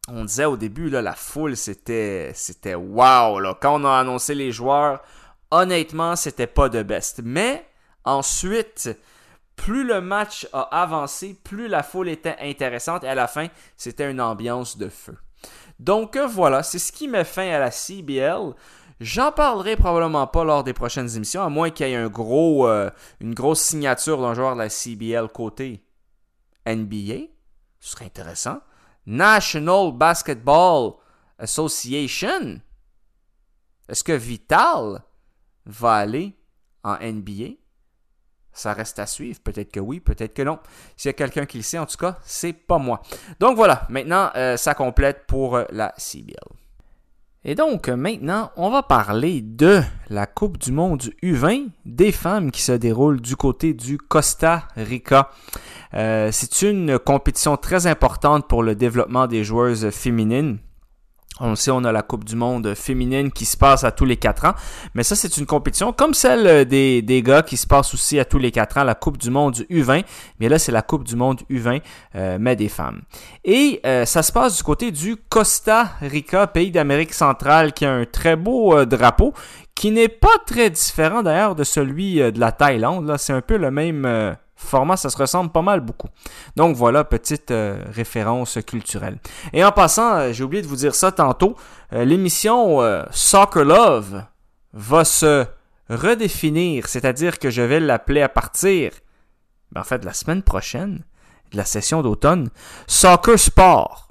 [0.09, 2.33] On disait au début, la foule, c'était.
[2.35, 3.41] C'était wow.
[3.41, 3.57] Là.
[3.61, 5.03] Quand on a annoncé les joueurs,
[5.51, 7.21] honnêtement, c'était pas de best.
[7.25, 7.67] Mais
[8.05, 8.91] ensuite.
[9.57, 14.11] Plus le match a avancé, plus la foule était intéressante et à la fin, c'était
[14.11, 15.17] une ambiance de feu.
[15.81, 18.55] Donc euh, voilà, c'est ce qui met fin à la CBL.
[19.01, 22.91] J'en parlerai probablement pas lors des prochaines émissions, à moins qu'il y ait euh,
[23.21, 25.85] une grosse signature d'un joueur de la CBL côté
[26.67, 27.29] NBA.
[27.81, 28.61] Ce serait intéressant.
[29.07, 30.95] National Basketball
[31.39, 32.61] Association?
[33.89, 35.03] Est-ce que Vital
[35.65, 36.37] va aller
[36.83, 37.55] en NBA?
[38.53, 39.39] Ça reste à suivre.
[39.41, 40.59] Peut-être que oui, peut-être que non.
[40.97, 43.03] S'il y a quelqu'un qui le sait, en tout cas, c'est pas moi.
[43.39, 46.37] Donc voilà, maintenant, euh, ça complète pour euh, la CBL.
[47.49, 49.81] Et donc, maintenant, on va parler de
[50.11, 55.31] la Coupe du Monde U20 des femmes qui se déroule du côté du Costa Rica.
[55.95, 60.59] Euh, c'est une compétition très importante pour le développement des joueuses féminines.
[61.39, 64.17] On sait, on a la Coupe du Monde féminine qui se passe à tous les
[64.17, 64.55] quatre ans.
[64.95, 68.25] Mais ça, c'est une compétition comme celle des, des gars qui se passe aussi à
[68.25, 70.05] tous les quatre ans, la Coupe du Monde U20.
[70.41, 71.83] Mais là, c'est la Coupe du Monde U20,
[72.15, 73.03] euh, mais des femmes.
[73.45, 77.93] Et euh, ça se passe du côté du Costa Rica, pays d'Amérique centrale, qui a
[77.93, 79.35] un très beau euh, drapeau,
[79.75, 83.07] qui n'est pas très différent d'ailleurs de celui de la Thaïlande.
[83.07, 86.09] Là, c'est un peu le même format, ça se ressemble pas mal beaucoup.
[86.57, 89.19] Donc voilà, petite euh, référence culturelle.
[89.53, 91.57] Et en passant, euh, j'ai oublié de vous dire ça tantôt,
[91.93, 94.25] euh, l'émission Soccer Love
[94.73, 95.47] va se
[95.89, 98.93] redéfinir, c'est-à-dire que je vais l'appeler à partir,
[99.73, 101.05] ben, en fait, la semaine prochaine,
[101.53, 102.49] de la session d'automne,
[102.87, 104.06] Soccer Sport.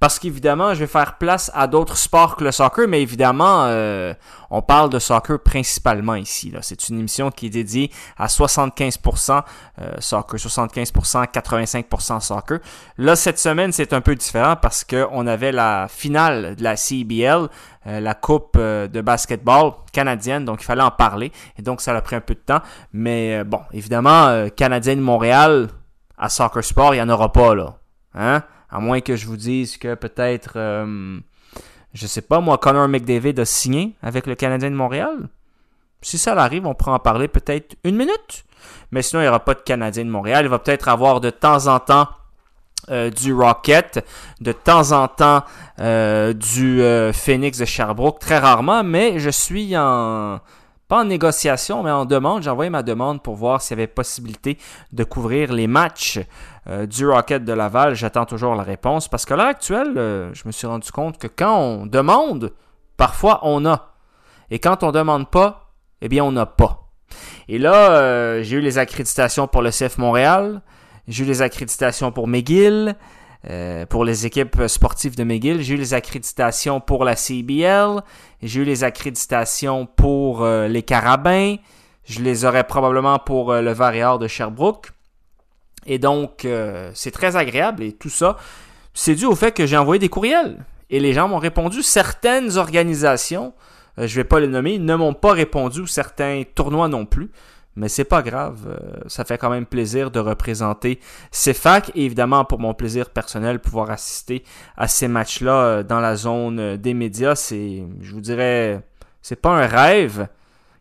[0.00, 4.12] Parce qu'évidemment, je vais faire place à d'autres sports que le soccer, mais évidemment, euh,
[4.50, 6.52] on parle de soccer principalement ici.
[6.62, 9.42] C'est une émission qui est dédiée à 75%
[9.80, 12.58] euh, soccer, 75%, 85% soccer.
[12.98, 17.48] Là, cette semaine, c'est un peu différent parce qu'on avait la finale de la CBL,
[17.86, 21.30] euh, la coupe de basketball canadienne, donc il fallait en parler.
[21.58, 22.60] Et donc, ça a pris un peu de temps.
[22.92, 25.68] Mais bon, évidemment, Canadienne Montréal,
[26.18, 27.76] à Soccer Sport, il n'y en aura pas, là.
[28.14, 28.42] Hein?
[28.72, 31.20] À moins que je vous dise que peut-être, euh,
[31.92, 35.28] je sais pas, moi, Connor McDavid a signé avec le Canadien de Montréal.
[36.00, 38.44] Si ça arrive, on pourra en parler peut-être une minute.
[38.90, 40.46] Mais sinon, il n'y aura pas de Canadien de Montréal.
[40.46, 42.08] Il va peut-être avoir de temps en temps
[42.90, 44.04] euh, du Rocket,
[44.40, 45.44] de temps en temps
[45.78, 46.82] euh, du
[47.12, 50.40] Phoenix de Sherbrooke, très rarement, mais je suis en
[50.92, 52.42] pas en négociation, mais en demande.
[52.42, 54.58] J'ai ma demande pour voir s'il y avait possibilité
[54.92, 56.20] de couvrir les matchs
[56.68, 57.94] euh, du Rocket de Laval.
[57.94, 61.26] J'attends toujours la réponse parce qu'à l'heure actuelle, euh, je me suis rendu compte que
[61.26, 62.52] quand on demande,
[62.96, 63.94] parfois on a.
[64.50, 65.72] Et quand on demande pas,
[66.02, 66.88] eh bien on n'a pas.
[67.48, 70.62] Et là, euh, j'ai eu les accréditations pour le CF Montréal,
[71.08, 72.94] j'ai eu les accréditations pour McGill,
[73.88, 75.62] pour les équipes sportives de McGill.
[75.62, 78.00] J'ai eu les accréditations pour la CBL.
[78.40, 81.56] J'ai eu les accréditations pour les Carabins.
[82.04, 84.92] Je les aurais probablement pour le Varéor de Sherbrooke.
[85.86, 86.46] Et donc,
[86.94, 87.82] c'est très agréable.
[87.82, 88.36] Et tout ça,
[88.94, 90.64] c'est dû au fait que j'ai envoyé des courriels.
[90.90, 91.82] Et les gens m'ont répondu.
[91.82, 93.52] Certaines organisations,
[93.96, 95.86] je ne vais pas les nommer, ne m'ont pas répondu.
[95.86, 97.30] Certains tournois non plus.
[97.74, 102.44] Mais c'est pas grave, euh, ça fait quand même plaisir de représenter CFAC et évidemment
[102.44, 104.44] pour mon plaisir personnel pouvoir assister
[104.76, 108.82] à ces matchs-là euh, dans la zone euh, des médias, c'est je vous dirais
[109.22, 110.28] c'est pas un rêve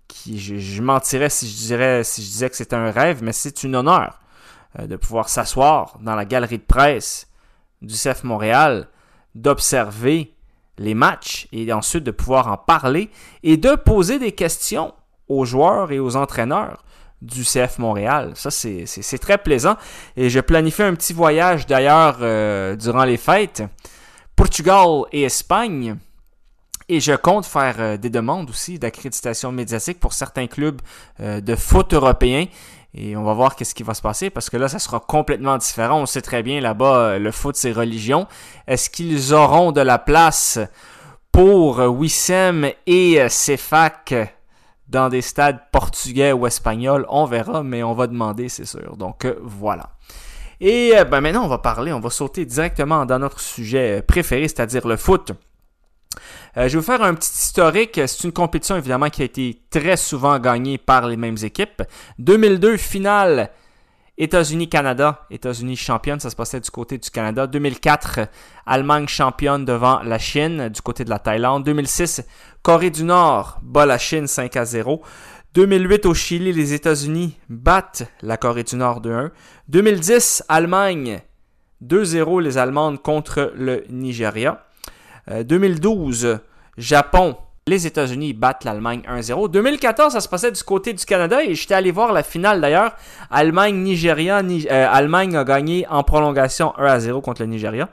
[0.10, 3.64] qui je, mentirais si je dirais si je disais que c'était un rêve, mais c'est
[3.64, 4.20] une honneur
[4.80, 7.28] de pouvoir s'asseoir dans la galerie de presse
[7.82, 8.88] du CF Montréal,
[9.36, 10.34] d'observer
[10.78, 13.10] les matchs et ensuite de pouvoir en parler
[13.44, 14.94] et de poser des questions
[15.28, 16.84] aux joueurs et aux entraîneurs
[17.22, 18.32] du CF Montréal.
[18.36, 19.78] Ça, c'est très plaisant.
[20.18, 23.64] Et je planifie un petit voyage d'ailleurs euh, durant les fêtes.
[24.36, 25.98] Portugal et Espagne.
[26.90, 30.82] Et je compte faire euh, des demandes aussi d'accréditation médiatique pour certains clubs
[31.20, 32.46] euh, de foot européens.
[32.94, 35.58] Et on va voir qu'est-ce qui va se passer parce que là, ça sera complètement
[35.58, 36.02] différent.
[36.02, 38.28] On sait très bien là-bas, le foot, c'est religion.
[38.68, 40.60] Est-ce qu'ils auront de la place
[41.32, 44.36] pour Wissem et CFAC
[44.92, 48.98] dans des stades portugais ou espagnols, on verra, mais on va demander, c'est sûr.
[48.98, 49.92] Donc euh, voilà.
[50.60, 54.48] Et euh, ben, maintenant, on va parler, on va sauter directement dans notre sujet préféré,
[54.48, 55.32] c'est-à-dire le foot.
[56.58, 58.00] Euh, je vais vous faire un petit historique.
[58.06, 61.84] C'est une compétition évidemment qui a été très souvent gagnée par les mêmes équipes.
[62.20, 63.52] 2002, finale
[64.18, 67.48] États-Unis-Canada, États-Unis championne, ça se passait du côté du Canada.
[67.48, 68.28] 2004,
[68.66, 71.64] Allemagne championne devant la Chine du côté de la Thaïlande.
[71.64, 72.24] 2006,
[72.62, 75.02] Corée du Nord bat la Chine 5 à 0.
[75.54, 79.32] 2008 au Chili, les États-Unis battent la Corée du Nord 2-1.
[79.70, 81.22] 2010, Allemagne
[81.84, 84.64] 2-0 les Allemandes contre le Nigeria.
[85.28, 86.38] 2012, euh,
[86.78, 87.36] Japon
[87.68, 89.50] les États-Unis battent l'Allemagne 1-0.
[89.50, 92.94] 2014, ça se passait du côté du Canada et j'étais allé voir la finale d'ailleurs.
[93.30, 94.42] Allemagne-Nigeria.
[94.42, 97.90] Euh, Allemagne a gagné en prolongation 1-0 contre le Nigeria.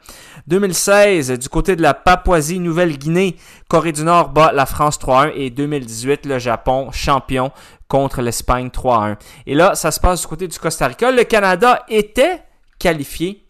[0.46, 3.36] 2016, du côté de la Papouasie-Nouvelle-Guinée,
[3.68, 7.52] Corée du Nord bat la France 3-1 et 2018, le Japon champion
[7.88, 9.16] contre l'Espagne 3-1.
[9.46, 11.10] Et là, ça se passe du côté du Costa Rica.
[11.10, 12.42] Le Canada était
[12.78, 13.47] qualifié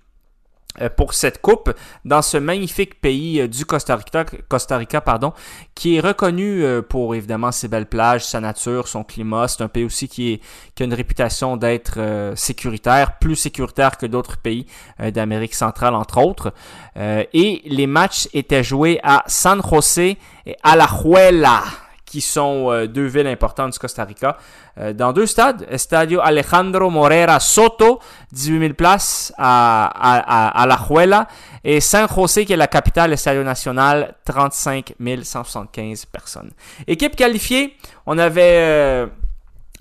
[0.97, 1.73] pour cette coupe
[2.05, 5.33] dans ce magnifique pays euh, du Costa Rica, Costa Rica pardon,
[5.75, 9.49] qui est reconnu euh, pour évidemment ses belles plages, sa nature, son climat.
[9.49, 10.41] C'est un pays aussi qui,
[10.75, 11.99] qui a une réputation d'être
[12.35, 14.67] sécuritaire, plus sécuritaire que d'autres pays
[14.99, 16.53] d'Amérique centrale entre autres.
[16.97, 21.63] et les matchs étaient joués à San José et Alajuela
[22.09, 24.37] qui sont euh, deux villes importantes du Costa Rica,
[24.79, 25.67] euh, dans deux stades.
[25.71, 28.01] Estadio Alejandro Morera Soto,
[28.33, 31.29] 18 000 places à, à, La Juela,
[31.63, 36.51] et San José, qui est la capitale, Estadio Nacional, 35 175 personnes.
[36.87, 39.09] Équipe qualifiée, on avait...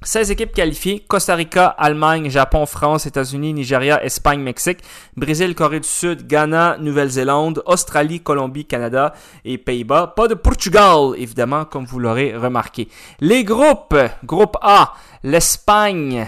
[0.02, 4.80] Euh, 16 équipes qualifiées, Costa Rica, Allemagne, Japon, France, États-Unis, Nigeria, Espagne, Mexique,
[5.16, 9.14] Brésil, Corée du Sud, Ghana, Nouvelle-Zélande, Australie, Colombie, Canada
[9.46, 10.14] et Pays-Bas.
[10.16, 12.88] Pas de Portugal, évidemment, comme vous l'aurez remarqué.
[13.20, 16.28] Les groupes, groupe A, l'Espagne,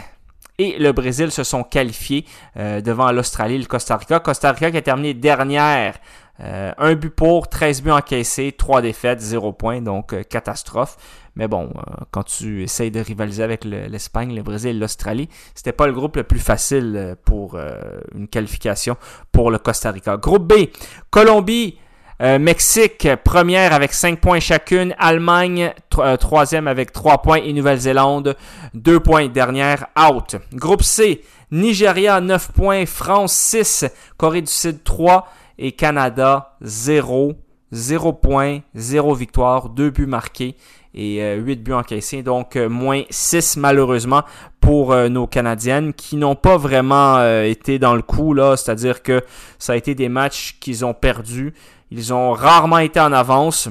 [0.59, 2.25] et le Brésil se sont qualifiés
[2.57, 4.19] euh, devant l'Australie et le Costa Rica.
[4.19, 5.95] Costa Rica qui a terminé dernière.
[6.41, 10.97] Euh, un but pour, 13 buts encaissés, 3 défaites, 0 points, donc euh, catastrophe.
[11.35, 15.87] Mais bon, euh, quand tu essayes de rivaliser avec l'Espagne, le, Brésil, l'Australie, c'était pas
[15.87, 17.79] le groupe le plus facile euh, pour euh,
[18.15, 18.97] une qualification
[19.31, 20.17] pour le Costa Rica.
[20.17, 20.67] Groupe B,
[21.09, 21.77] Colombie,
[22.21, 24.93] Mexique, première avec 5 points chacune.
[24.99, 25.73] Allemagne,
[26.19, 27.37] troisième avec 3 points.
[27.37, 28.35] Et Nouvelle-Zélande,
[28.73, 29.29] 2 points.
[29.29, 30.35] Dernière, out.
[30.53, 32.85] Groupe C, Nigeria, 9 points.
[32.85, 33.85] France, 6.
[34.17, 35.29] Corée du Sud, 3.
[35.59, 37.35] Et Canada, 0.
[37.71, 40.55] 0 points, 0 victoire, 2 buts marqués
[40.93, 42.23] et 8 euh, buts encaissés.
[42.23, 44.23] Donc euh, moins 6 malheureusement
[44.59, 49.23] pour euh, nos Canadiennes qui n'ont pas vraiment été dans le coup là, c'est-à-dire que
[49.57, 51.53] ça a été des matchs qu'ils ont perdus.
[51.91, 53.69] Ils ont rarement été en avance.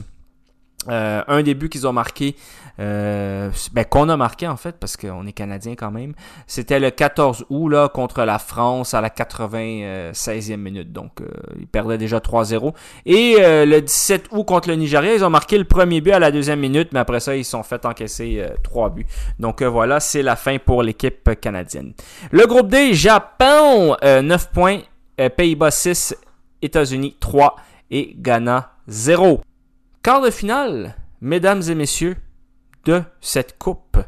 [0.88, 2.34] un des buts qu'ils ont marqué,
[2.80, 6.14] euh, ben, qu'on a marqué en fait, parce qu'on est Canadien quand même.
[6.46, 10.92] C'était le 14 août contre la France à la 96e minute.
[10.92, 11.26] Donc, euh,
[11.58, 12.72] ils perdaient déjà 3-0.
[13.06, 16.18] Et euh, le 17 août contre le Nigeria, ils ont marqué le premier but à
[16.18, 19.06] la deuxième minute, mais après ça, ils sont fait encaisser 3 buts.
[19.38, 21.94] Donc voilà, c'est la fin pour l'équipe canadienne.
[22.30, 24.80] Le groupe D, Japon, 9 points.
[25.36, 26.16] Pays-Bas 6,
[26.62, 27.56] États-Unis 3
[27.90, 29.40] et Ghana 0.
[30.02, 32.16] Quart de finale, mesdames et messieurs,
[32.84, 33.98] de cette coupe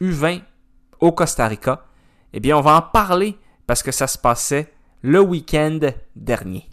[0.00, 0.42] U20
[1.00, 1.84] au Costa Rica,
[2.32, 5.78] eh bien, on va en parler parce que ça se passait le week-end
[6.16, 6.68] dernier.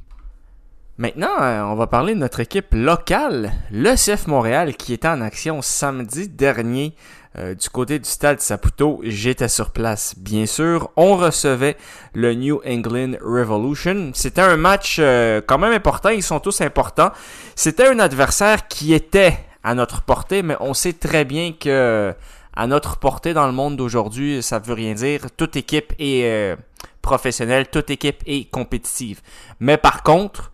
[0.97, 5.21] Maintenant, euh, on va parler de notre équipe locale, le CF Montréal, qui était en
[5.21, 6.95] action samedi dernier
[7.37, 8.99] euh, du côté du stade Saputo.
[9.03, 10.89] J'étais sur place, bien sûr.
[10.95, 11.77] On recevait
[12.15, 14.09] le New England Revolution.
[14.15, 16.09] C'était un match euh, quand même important.
[16.09, 17.11] Ils sont tous importants.
[17.55, 22.13] C'était un adversaire qui était à notre portée, mais on sait très bien que
[22.55, 25.27] à notre portée dans le monde d'aujourd'hui, ça veut rien dire.
[25.35, 26.57] Toute équipe est
[27.01, 29.21] professionnelle, toute équipe est compétitive.
[29.59, 30.51] Mais par contre,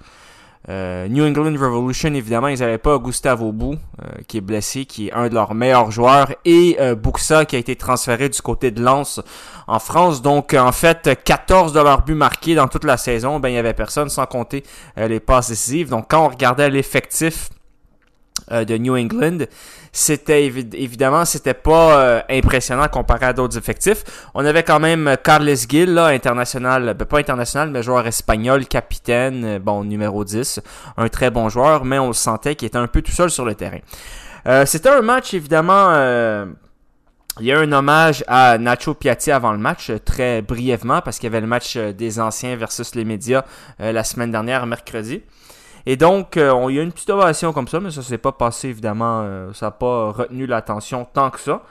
[0.69, 5.07] euh, New England Revolution, évidemment, ils n'avaient pas Gustavo Bou, euh, qui est blessé, qui
[5.07, 8.71] est un de leurs meilleurs joueurs, et euh, Buxa, qui a été transféré du côté
[8.71, 9.19] de Lens
[9.67, 10.21] en France.
[10.21, 13.57] Donc, en fait, 14 de leurs buts marqués dans toute la saison, ben, il n'y
[13.57, 14.63] avait personne, sans compter
[14.95, 15.89] les passes décisives.
[15.89, 17.49] Donc, quand on regardait l'effectif
[18.53, 19.39] de New England,
[19.95, 24.03] c'était évidemment, c'était pas euh, impressionnant comparé à d'autres effectifs.
[24.33, 29.45] On avait quand même Carles Gil, là, international, ben, pas international, mais joueur espagnol, capitaine,
[29.45, 30.61] euh, bon, numéro 10.
[30.97, 33.45] Un très bon joueur, mais on le sentait qu'il était un peu tout seul sur
[33.45, 33.77] le terrain.
[34.47, 35.93] Euh, c'était un match, évidemment,
[37.39, 41.27] il y a un hommage à Nacho Piatti avant le match, très brièvement, parce qu'il
[41.27, 43.43] y avait le match des anciens versus les médias
[43.77, 45.21] la semaine dernière, mercredi.
[45.85, 48.31] Et donc, euh, il y a une petite ovation comme ça, mais ça s'est pas
[48.31, 51.63] passé évidemment, euh, ça n'a pas retenu l'attention tant que ça.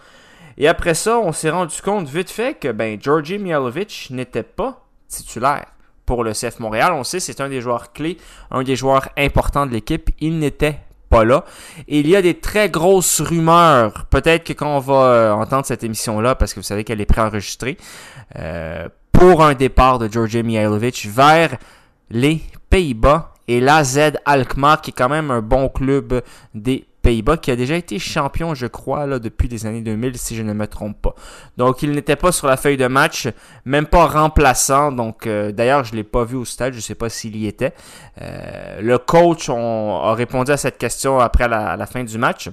[0.59, 4.85] Et après ça, on s'est rendu compte vite fait que ben, Georgi Mihalovic n'était pas
[5.09, 5.67] titulaire
[6.05, 6.93] pour le CF Montréal.
[6.93, 8.19] On sait c'est un des joueurs clés,
[8.51, 10.11] un des joueurs importants de l'équipe.
[10.21, 11.45] Il n'était pas là.
[11.89, 14.07] Et il y a des très grosses rumeurs.
[14.11, 17.07] Peut-être que quand on va euh, entendre cette émission-là, parce que vous savez qu'elle est
[17.07, 17.79] préenregistrée,
[19.13, 21.57] pour un départ de Georgi Mihalovic vers
[22.11, 26.23] les Pays-Bas et l'AZ Alkmaar, qui est quand même un bon club
[26.55, 30.43] des Pays-Bas, qui a déjà été champion, je crois, depuis les années 2000, si je
[30.43, 31.15] ne me trompe pas.
[31.59, 33.29] Donc, il n'était pas sur la feuille de match,
[33.65, 34.91] même pas remplaçant.
[34.91, 37.75] Donc, euh, d'ailleurs, je l'ai pas vu au stade, je sais pas s'il y était.
[38.23, 42.49] Euh, le coach a répondu à cette question après la fin du match.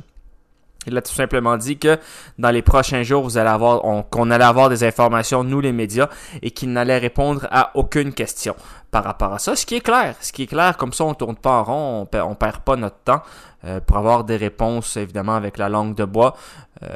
[0.88, 1.99] Il a tout simplement dit que
[2.38, 6.09] dans les prochains jours, vous allez avoir, qu'on allait avoir des informations, nous les médias,
[6.41, 8.55] et qu'il n'allait répondre à aucune question
[8.91, 9.56] par rapport à ça.
[9.56, 12.02] Ce qui est clair, ce qui est clair, comme ça on tourne pas en rond,
[12.02, 13.21] on perd, on perd pas notre temps
[13.65, 16.35] euh, pour avoir des réponses évidemment avec la langue de bois.
[16.81, 16.95] Euh,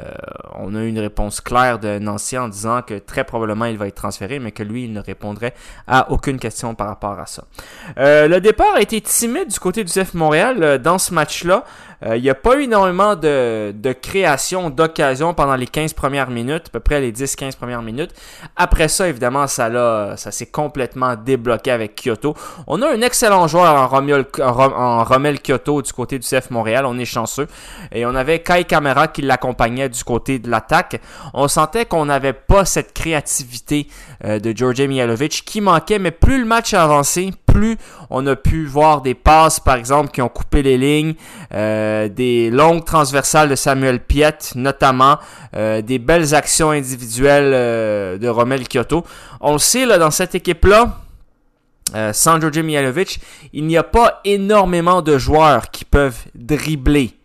[0.54, 3.86] on a eu une réponse claire de Nancy en disant que très probablement il va
[3.86, 5.52] être transféré, mais que lui, il ne répondrait
[5.86, 7.44] à aucune question par rapport à ça.
[7.98, 11.64] Euh, le départ a été timide du côté du CF Montréal dans ce match-là.
[12.06, 13.72] Il n'y a pas eu énormément de,
[14.02, 18.10] création d'occasion pendant les 15 premières minutes, à peu près les 10-15 premières minutes.
[18.56, 22.34] Après ça, évidemment, ça, ça s'est complètement débloqué avec Kyoto.
[22.66, 26.53] On a un excellent joueur en, Rommel, en Rommel Kyoto du côté du CF Montréal.
[26.54, 27.46] On est chanceux.
[27.92, 31.00] Et on avait Kai Kamera qui l'accompagnait du côté de l'attaque.
[31.32, 33.88] On sentait qu'on n'avait pas cette créativité
[34.24, 37.76] euh, de George Mihalovic qui manquait, mais plus le match a avancé, plus
[38.10, 41.14] on a pu voir des passes, par exemple, qui ont coupé les lignes,
[41.52, 45.18] euh, des longues transversales de Samuel Piet, notamment,
[45.56, 49.04] euh, des belles actions individuelles de Romel Kyoto.
[49.40, 50.98] On le sait, dans cette équipe-là,
[52.12, 53.20] sans George Mihalovic,
[53.52, 57.16] il n'y a pas énormément de joueurs qui peuvent dribbler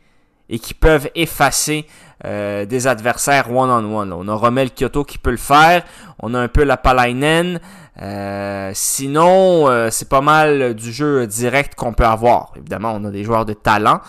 [0.49, 1.85] et qui peuvent effacer
[2.25, 4.11] euh, des adversaires one-on-one.
[4.11, 5.83] On a Romel Kyoto qui peut le faire.
[6.21, 7.61] On a un peu la Palainen.
[8.01, 12.51] Euh, sinon, euh, c'est pas mal du jeu direct qu'on peut avoir.
[12.57, 14.01] Évidemment, on a des joueurs de talent.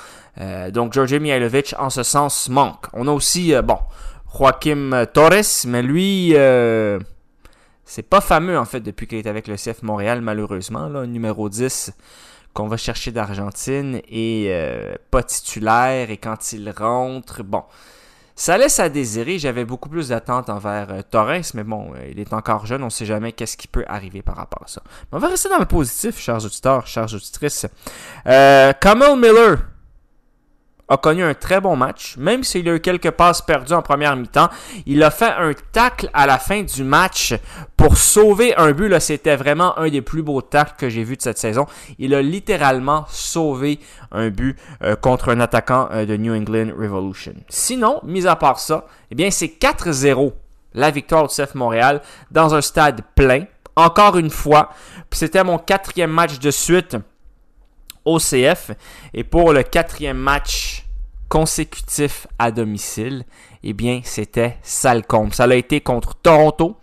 [0.73, 2.87] donc, George Mihailovic, en ce sens, manque.
[2.95, 3.79] On a aussi, bon,
[4.37, 6.35] Joaquim Torres, mais lui,
[7.91, 10.89] c'est pas fameux, en fait, depuis qu'il est avec le CF Montréal, malheureusement.
[10.89, 11.93] Là, numéro 10
[12.53, 14.53] qu'on va chercher d'Argentine et
[15.11, 16.11] pas titulaire.
[16.11, 17.65] Et quand il rentre, bon,
[18.41, 19.39] ça laisse à désirer.
[19.39, 22.83] J'avais beaucoup plus d'attentes envers euh, Torres, mais bon, euh, il est encore jeune.
[22.83, 24.83] On sait jamais qu'est-ce qui peut arriver par rapport à ça.
[25.13, 27.67] on va rester dans le positif, chers auditeurs, chers auditrices.
[28.27, 29.59] Euh, Kamal Miller,
[30.91, 34.17] a connu un très bon match, même s'il a eu quelques passes perdues en première
[34.17, 34.51] mi-temps.
[34.87, 37.35] Il a fait un tacle à la fin du match
[37.77, 38.89] pour sauver un but.
[38.89, 41.67] Là, c'était vraiment un des plus beaux tacles que j'ai vu de cette saison.
[41.99, 43.79] Il a littéralement sauvé
[44.11, 47.35] un but euh, contre un attaquant euh, de New England Revolution.
[47.49, 50.33] Sinon, mis à part ça, eh bien, c'est 4-0
[50.75, 53.45] la victoire du CF Montréal dans un stade plein.
[53.77, 54.71] Encore une fois,
[55.13, 56.97] c'était mon quatrième match de suite
[58.05, 58.73] OCF.
[59.15, 60.85] Et pour le quatrième match
[61.29, 63.25] consécutif à domicile,
[63.63, 65.33] eh bien, c'était Salcombe.
[65.33, 66.77] Ça a été contre Toronto,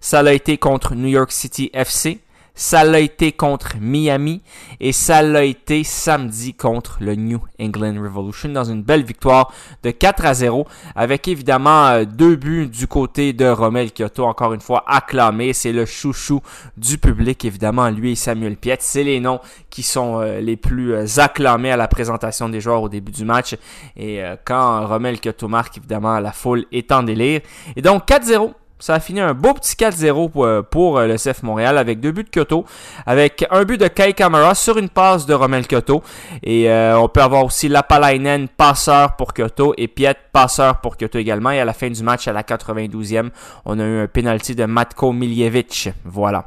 [0.00, 2.20] ça a été contre New York City FC,
[2.56, 4.42] ça l'a été contre Miami
[4.80, 9.52] et ça l'a été samedi contre le New England Revolution dans une belle victoire
[9.82, 14.54] de 4 à 0 avec évidemment euh, deux buts du côté de Romel Kyoto encore
[14.54, 16.40] une fois acclamé, c'est le chouchou
[16.78, 20.94] du public évidemment lui et Samuel Piet, c'est les noms qui sont euh, les plus
[20.94, 23.54] euh, acclamés à la présentation des joueurs au début du match.
[23.96, 27.40] Et quand Romel Kyoto marque évidemment la foule est en délire.
[27.76, 31.16] Et donc 4-0 ça a fini un beau petit 4-0 pour, euh, pour, euh, le
[31.16, 32.66] CF Montréal avec deux buts de Kyoto,
[33.06, 36.02] avec un but de Kai Kamara sur une passe de Romel Kyoto.
[36.42, 41.18] Et euh, on peut avoir aussi Lapalainen, passeur pour Kyoto, et Piet, passeur pour Kyoto
[41.18, 41.50] également.
[41.50, 43.30] Et à la fin du match, à la 92e,
[43.64, 45.90] on a eu un penalty de Matko Miljevic.
[46.04, 46.46] Voilà.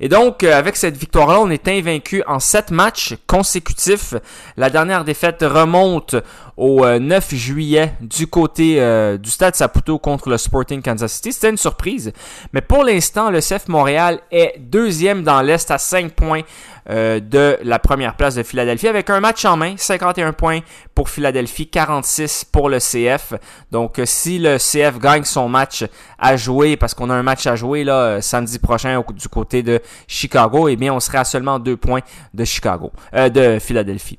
[0.00, 4.14] Et donc, avec cette victoire-là, on est invaincu en sept matchs consécutifs.
[4.56, 6.14] La dernière défaite remonte
[6.56, 11.32] au 9 euh, juillet du côté euh, du Stade Saputo contre le Sporting Kansas City.
[11.32, 12.12] C'était une surprise.
[12.52, 16.42] Mais pour l'instant, le CF Montréal est deuxième dans l'Est à 5 points
[16.88, 20.60] euh, de la première place de Philadelphie avec un match en main, 51 points
[20.94, 23.34] pour Philadelphie, 46 pour le CF.
[23.70, 25.84] Donc si le CF gagne son match
[26.18, 29.80] à jouer, parce qu'on a un match à jouer là samedi prochain du côté de
[30.06, 32.00] Chicago, eh bien on serait à seulement deux points
[32.32, 34.18] de Chicago, de Philadelphie.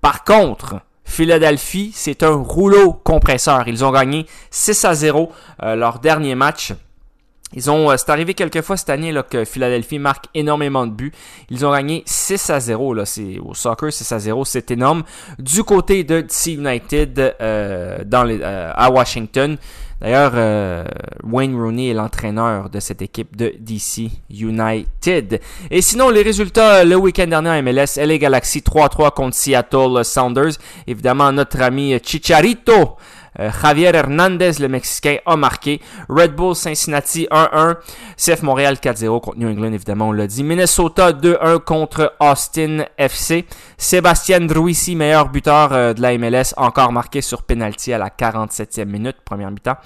[0.00, 0.76] Par contre,
[1.06, 3.68] Philadelphie, c'est un rouleau compresseur.
[3.68, 5.32] Ils ont gagné 6 à 0
[5.62, 6.74] euh, leur dernier match.
[7.54, 10.90] Ils ont, euh, c'est arrivé quelques fois cette année là, que Philadelphie marque énormément de
[10.90, 11.12] buts.
[11.48, 12.92] Ils ont gagné 6 à 0.
[12.92, 15.04] Là, c'est, au soccer, 6 à 0, c'est énorme.
[15.38, 19.56] Du côté de DC United euh, dans les, à Washington,
[20.00, 20.84] D'ailleurs, euh,
[21.24, 25.40] Wayne Rooney est l'entraîneur de cette équipe de DC United.
[25.70, 30.52] Et sinon, les résultats le week-end dernier en MLS, LA Galaxy 3-3 contre Seattle Sounders.
[30.86, 32.96] Évidemment, notre ami Chicharito
[33.40, 35.80] euh, Javier Hernandez, le Mexicain, a marqué.
[36.08, 37.76] Red Bull Cincinnati 1-1.
[38.16, 40.42] CF Montréal 4-0 contre New England, évidemment, on l'a dit.
[40.44, 43.44] Minnesota 2-1 contre Austin FC.
[43.78, 48.84] Sébastien Druisi, meilleur buteur euh, de la MLS, encore marqué sur penalty à la 47e
[48.86, 49.76] minute, première mi-temps.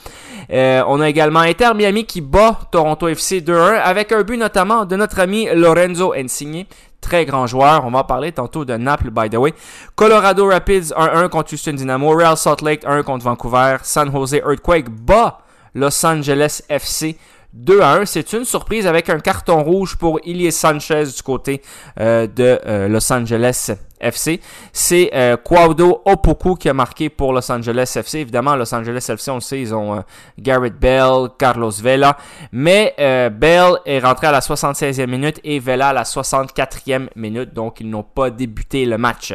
[0.52, 4.84] Euh, on a également Inter Miami qui bat Toronto FC 2-1 avec un but notamment
[4.84, 6.66] de notre ami Lorenzo Insigne
[7.00, 7.84] très grand joueur.
[7.84, 9.54] On va en parler tantôt de Naples, by the way.
[9.96, 12.14] Colorado Rapids 1-1 contre Houston Dynamo.
[12.14, 13.78] Real Salt Lake 1 contre Vancouver.
[13.82, 15.38] San Jose Earthquake bat
[15.74, 17.16] Los Angeles FC
[17.52, 18.06] 2 1.
[18.06, 21.62] C'est une surprise avec un carton rouge pour Ilie Sanchez du côté
[21.98, 24.40] euh, de euh, Los Angeles FC.
[24.72, 28.20] C'est euh, Quaudo Opoku qui a marqué pour Los Angeles FC.
[28.20, 30.00] Évidemment, Los Angeles FC, on le sait, ils ont euh,
[30.38, 32.16] Garrett Bell, Carlos Vela.
[32.52, 37.52] Mais Bell est rentré à la 76e minute et Vela à la 64e minute.
[37.52, 39.34] Donc, ils n'ont pas débuté le match.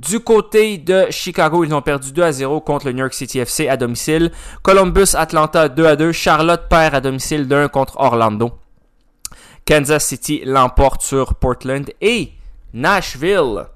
[0.00, 3.38] Du côté de Chicago, ils ont perdu 2 à 0 contre le New York City
[3.38, 4.32] FC à domicile.
[4.62, 6.10] Columbus, Atlanta 2 à 2.
[6.12, 8.58] Charlotte perd à domicile 2 contre Orlando.
[9.66, 12.32] Kansas City l'emporte sur Portland et
[12.72, 13.66] Nashville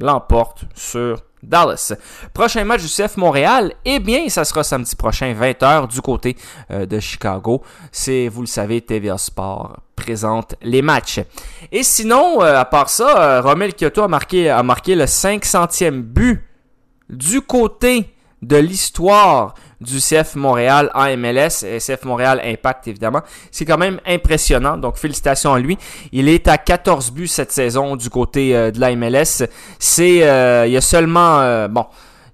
[0.00, 1.92] l'emporte sur Dallas.
[2.32, 6.36] Prochain match du CF Montréal, eh bien, ça sera samedi prochain, 20h, du côté
[6.70, 7.62] euh, de Chicago.
[7.92, 11.20] C'est, vous le savez, TVA Sport présente les matchs.
[11.70, 16.02] Et sinon, euh, à part ça, euh, Romel Kyoto a marqué, a marqué le 500e
[16.02, 16.42] but
[17.08, 18.10] du côté
[18.42, 23.22] de l'histoire du CF Montréal en MLS, CF Montréal Impact évidemment.
[23.50, 25.78] C'est quand même impressionnant, donc félicitations à lui.
[26.12, 29.46] Il est à 14 buts cette saison du côté euh, de la MLS.
[29.78, 31.86] C'est euh, il y a seulement euh, bon,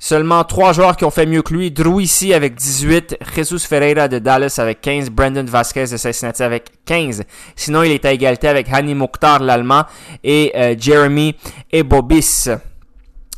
[0.03, 1.71] Seulement trois joueurs qui ont fait mieux que lui.
[1.71, 6.71] Drew ici avec 18, Jesus Ferreira de Dallas avec 15, Brandon Vasquez de Cincinnati avec
[6.87, 7.23] 15.
[7.55, 9.83] Sinon, il est à égalité avec Hani Mokhtar, l'Allemand,
[10.25, 11.37] et Jeremy
[11.71, 12.49] Ebobis.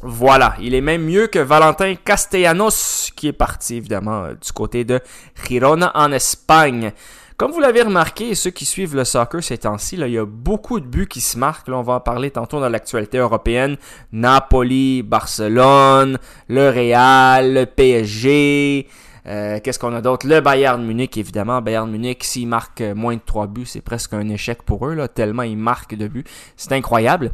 [0.04, 4.84] Voilà, il est même mieux que Valentin Castellanos, qui est parti évidemment euh, du côté
[4.84, 4.98] de
[5.46, 6.90] Girona en Espagne.
[7.36, 10.80] Comme vous l'avez remarqué, ceux qui suivent le soccer ces temps-ci, il y a beaucoup
[10.80, 11.68] de buts qui se marquent.
[11.68, 13.76] Là, on va en parler tantôt dans l'actualité européenne.
[14.12, 18.88] Napoli, Barcelone, le Real, le PSG.
[19.26, 20.26] Euh, qu'est-ce qu'on a d'autre?
[20.26, 21.62] Le Bayern Munich, évidemment.
[21.62, 25.06] Bayern Munich, s'il marque moins de 3 buts, c'est presque un échec pour eux, là,
[25.06, 26.24] tellement ils marquent de buts.
[26.56, 27.30] C'est incroyable.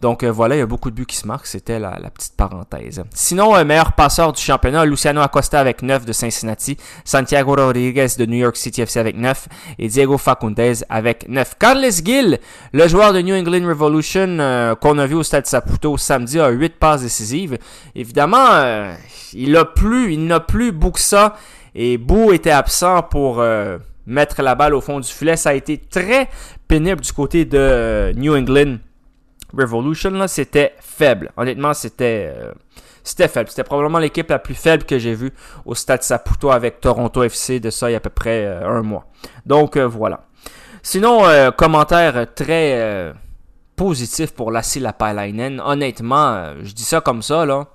[0.00, 1.46] Donc euh, voilà, il y a beaucoup de buts qui se marquent.
[1.46, 3.02] C'était la, petite parenthèse.
[3.14, 8.26] Sinon, euh, meilleur passeur du championnat, Luciano Acosta avec 9 de Cincinnati, Santiago Rodriguez de
[8.26, 11.54] New York City FC avec 9 et Diego Facundez avec 9.
[11.58, 12.38] Carles Gil,
[12.72, 16.48] le joueur de New England Revolution euh, qu'on a vu au Stade Saputo samedi, a
[16.48, 17.58] 8 passes décisives.
[17.94, 18.94] Évidemment,
[19.32, 21.34] il a plus, il n'a plus Buxa
[21.74, 23.42] et Bou était absent pour
[24.06, 25.36] mettre la balle au fond du filet.
[25.36, 26.28] Ça a été très
[26.68, 28.76] pénible du côté de New England
[29.56, 31.32] Revolution, là, c'était faible.
[31.36, 32.52] Honnêtement, c'était euh,
[33.02, 33.50] c'était faible.
[33.50, 35.32] C'était probablement l'équipe la plus faible que j'ai vue
[35.66, 38.66] au Stade Saputo avec Toronto FC de ça il y a à peu près euh,
[38.66, 39.06] un mois.
[39.46, 40.20] Donc euh, voilà.
[40.82, 41.22] Sinon,
[41.56, 43.14] commentaire très
[43.74, 45.58] positif pour Lassie Lapalainen.
[45.64, 47.68] Honnêtement, je dis ça comme ça, là.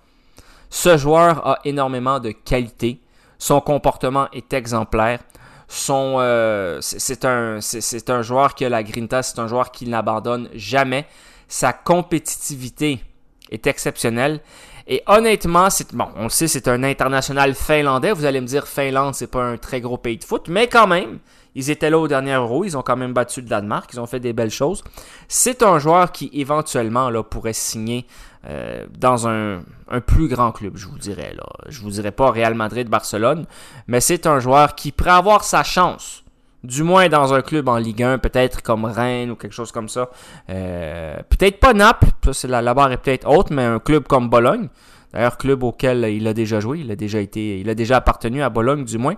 [0.70, 3.02] Ce joueur a énormément de qualité.
[3.40, 5.22] Son comportement est exemplaire.
[5.68, 11.08] C'est un, c'est un joueur qui a la grinta, c'est un joueur qui n'abandonne jamais.
[11.50, 13.02] Sa compétitivité
[13.50, 14.40] est exceptionnelle.
[14.88, 18.12] Et honnêtement, c'est bon, on le sait, c'est un international finlandais.
[18.12, 20.88] Vous allez me dire, Finlande, c'est pas un très gros pays de foot, mais quand
[20.88, 21.20] même,
[21.54, 24.08] ils étaient là au dernier Euro, ils ont quand même battu le Danemark, ils ont
[24.08, 24.84] fait des belles choses.
[25.28, 28.08] C'est un joueur qui éventuellement là, pourrait signer
[28.48, 31.34] euh, dans un, un, plus grand club, je vous dirais.
[31.36, 31.46] Là.
[31.68, 33.46] Je vous dirais pas Real Madrid, Barcelone,
[33.88, 36.24] mais c'est un joueur qui pourrait avoir sa chance
[36.64, 39.90] du moins dans un club en Ligue 1, peut-être comme Rennes ou quelque chose comme
[39.90, 40.10] ça.
[40.50, 44.30] Euh, peut-être pas Naples, ça, la, la barre est peut-être haute, mais un club comme
[44.30, 44.70] Bologne.
[45.14, 48.44] D'ailleurs, club auquel il a déjà joué, il a déjà été, il a déjà appartenu
[48.44, 49.16] à Bologne du moins.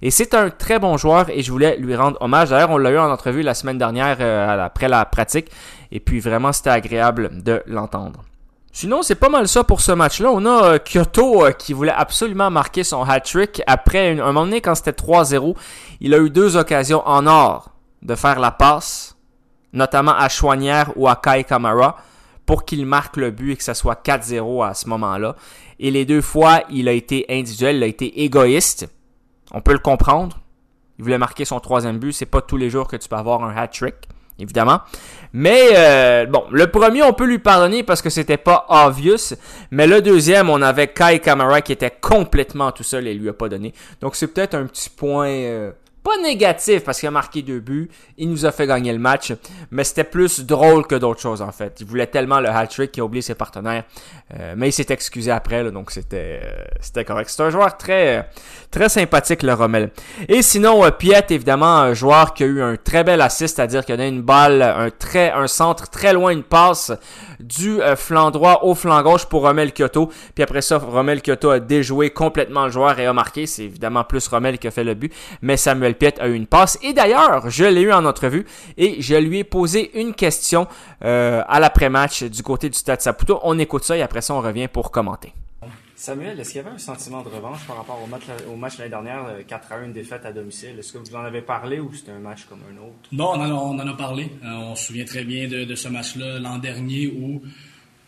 [0.00, 2.50] Et c'est un très bon joueur et je voulais lui rendre hommage.
[2.50, 5.50] D'ailleurs, on l'a eu en entrevue la semaine dernière euh, après la pratique
[5.92, 8.24] et puis vraiment c'était agréable de l'entendre.
[8.78, 10.30] Sinon, c'est pas mal ça pour ce match-là.
[10.30, 13.62] On a euh, Kyoto euh, qui voulait absolument marquer son hat-trick.
[13.66, 15.56] Après un, moment donné, quand c'était 3-0,
[16.02, 17.70] il a eu deux occasions en or
[18.02, 19.16] de faire la passe,
[19.72, 21.96] notamment à Chouanière ou à Kai Kamara,
[22.44, 25.36] pour qu'il marque le but et que ça soit 4-0 à ce moment-là.
[25.80, 28.88] Et les deux fois, il a été individuel, il a été égoïste.
[29.52, 30.36] On peut le comprendre.
[30.98, 32.12] Il voulait marquer son troisième but.
[32.12, 34.06] C'est pas tous les jours que tu peux avoir un hat-trick
[34.38, 34.80] évidemment.
[35.32, 39.34] Mais euh, bon, le premier, on peut lui pardonner parce que c'était pas obvious.
[39.70, 43.32] Mais le deuxième, on avait Kai Kamara qui était complètement tout seul et lui a
[43.32, 43.74] pas donné.
[44.00, 45.72] Donc c'est peut-être un petit point euh,
[46.06, 49.32] pas négatif parce qu'il a marqué deux buts, il nous a fait gagner le match,
[49.72, 51.78] mais c'était plus drôle que d'autres choses en fait.
[51.80, 53.82] Il voulait tellement le hat-trick qu'il a oublié ses partenaires,
[54.38, 57.28] euh, mais il s'est excusé après, là, donc c'était euh, c'était correct.
[57.28, 58.30] C'est un joueur très
[58.70, 59.90] très sympathique le Rommel.
[60.28, 63.84] Et sinon euh, Piet évidemment un joueur qui a eu un très bel assist, c'est-à-dire
[63.84, 66.92] qu'il a donné une balle, un très un centre très loin, une passe
[67.40, 70.10] du flanc droit au flanc gauche pour Rommel Kyoto.
[70.34, 73.46] Puis après ça, Rommel Kyoto a déjoué complètement le joueur et a marqué.
[73.46, 76.46] C'est évidemment plus Rommel qui a fait le but, mais Samuel Piet a eu une
[76.46, 76.78] passe.
[76.82, 80.66] Et d'ailleurs, je l'ai eu en entrevue et je lui ai posé une question
[81.04, 83.40] euh, à l'après-match du côté du Stade Saputo.
[83.42, 85.32] On écoute ça et après ça, on revient pour commenter.
[85.96, 88.76] Samuel, est-ce qu'il y avait un sentiment de revanche par rapport au match, au match
[88.76, 90.78] l'année dernière, 4 euh, à 1, défaite à domicile?
[90.78, 93.08] Est-ce que vous en avez parlé ou c'était un match comme un autre?
[93.12, 94.30] Non, on en a, parlé.
[94.44, 97.40] Euh, on se souvient très bien de, ce match-là l'an dernier où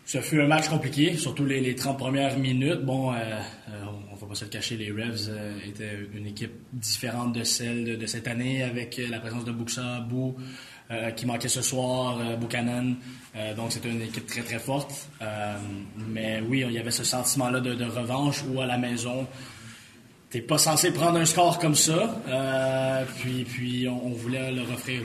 [0.09, 2.83] ce fut un match compliqué, surtout les, 30 premières minutes.
[2.83, 7.43] Bon, on va pas se le cacher, les Revs euh, étaient une équipe différente de
[7.43, 10.35] celle de, cette année avec euh, la présence de Buxa, Bou,
[10.89, 12.95] euh, qui manquait ce soir, Buchanan.
[13.55, 14.91] donc c'était une équipe très très forte.
[15.95, 19.27] mais oui, il y avait ce sentiment-là de, revanche où à la maison,
[20.31, 22.19] t'es pas censé prendre un score comme ça.
[23.19, 25.03] puis puis on, voulait leur offrir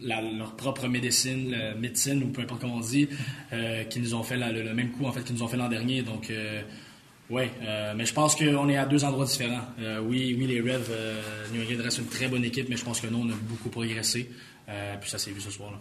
[0.00, 3.08] leur propre médecine, médecine ou peu importe comment on dit,
[3.90, 6.02] qui nous ont fait le, même coup en fait qu'ils nous ont fait l'an dernier.
[6.02, 6.30] Donc
[7.30, 9.60] oui, euh, mais je pense qu'on est à deux endroits différents.
[9.80, 11.20] Euh, oui, oui, les Revs, euh,
[11.52, 13.68] New England reste une très bonne équipe, mais je pense que nous, on a beaucoup
[13.68, 14.30] progressé.
[15.00, 15.78] puis ça s'est vu ce soir-là.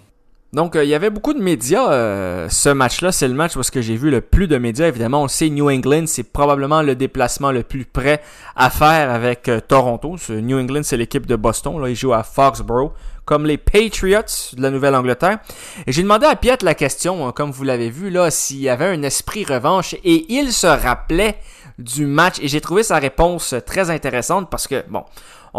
[0.54, 2.48] Donc, il y avait beaucoup de médias.
[2.50, 4.88] ce match-là, c'est le match parce que j'ai vu le plus de médias.
[4.88, 8.22] Évidemment, on sait New England, c'est probablement le déplacement le plus près
[8.56, 10.16] à faire avec Toronto.
[10.30, 11.82] New England, c'est l'équipe de Boston.
[11.82, 12.92] Là, ils jouent à Foxborough
[13.28, 15.40] comme les Patriots de la Nouvelle-Angleterre.
[15.86, 18.70] Et j'ai demandé à Piet la question, hein, comme vous l'avez vu, là, s'il y
[18.70, 19.96] avait un esprit revanche.
[20.06, 21.38] Et il se rappelait
[21.78, 22.40] du match.
[22.42, 25.04] Et j'ai trouvé sa réponse très intéressante parce que, bon,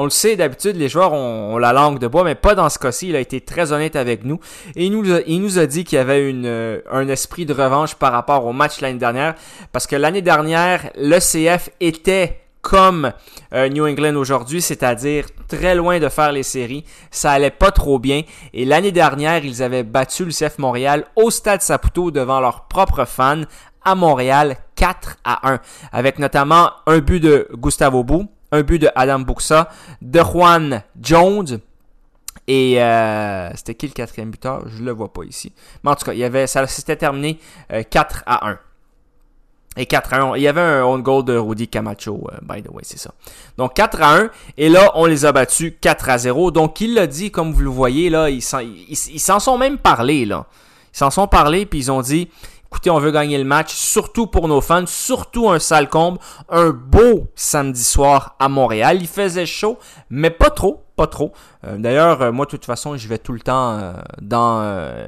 [0.01, 2.79] on le sait, d'habitude, les joueurs ont, la langue de bois, mais pas dans ce
[2.79, 3.09] cas-ci.
[3.09, 4.39] Il a été très honnête avec nous.
[4.77, 8.13] Et il nous a, dit qu'il y avait une, euh, un esprit de revanche par
[8.13, 9.35] rapport au match l'année dernière.
[9.73, 13.13] Parce que l'année dernière, le CF était comme
[13.53, 16.85] euh, New England aujourd'hui, c'est-à-dire très loin de faire les séries.
[17.11, 18.23] Ça allait pas trop bien.
[18.55, 23.05] Et l'année dernière, ils avaient battu le CF Montréal au Stade Saputo devant leurs propres
[23.05, 23.43] fans
[23.85, 25.61] à Montréal 4 à 1.
[25.91, 29.69] Avec notamment un but de Gustavo Bou, un but de Adam Buxa,
[30.03, 31.61] de Juan Jones,
[32.49, 34.63] et euh, c'était qui le quatrième buteur?
[34.69, 35.53] Je le vois pas ici.
[35.85, 37.39] Mais en tout cas, il ça s'était terminé
[37.91, 38.59] 4 euh, à 1.
[39.77, 40.37] Et 4 à 1.
[40.37, 43.13] Il y avait un own goal de Rudy Camacho, euh, by the way, c'est ça.
[43.59, 44.31] Donc 4 à 1.
[44.57, 46.51] Et là, on les a battus 4 à 0.
[46.51, 50.47] Donc il l'a dit, comme vous le voyez, là, ils s'en sont même parlé, là.
[50.95, 52.31] Ils s'en sont parlé, puis ils ont dit,
[52.71, 56.71] écoutez, on veut gagner le match, surtout pour nos fans, surtout un sale combe, un
[56.71, 58.99] beau samedi soir à Montréal.
[59.01, 59.79] Il faisait chaud,
[60.11, 60.88] mais pas trop.
[60.99, 61.33] Pas trop.
[61.65, 64.59] Euh, d'ailleurs, euh, moi, de toute façon, je vais tout le temps euh, dans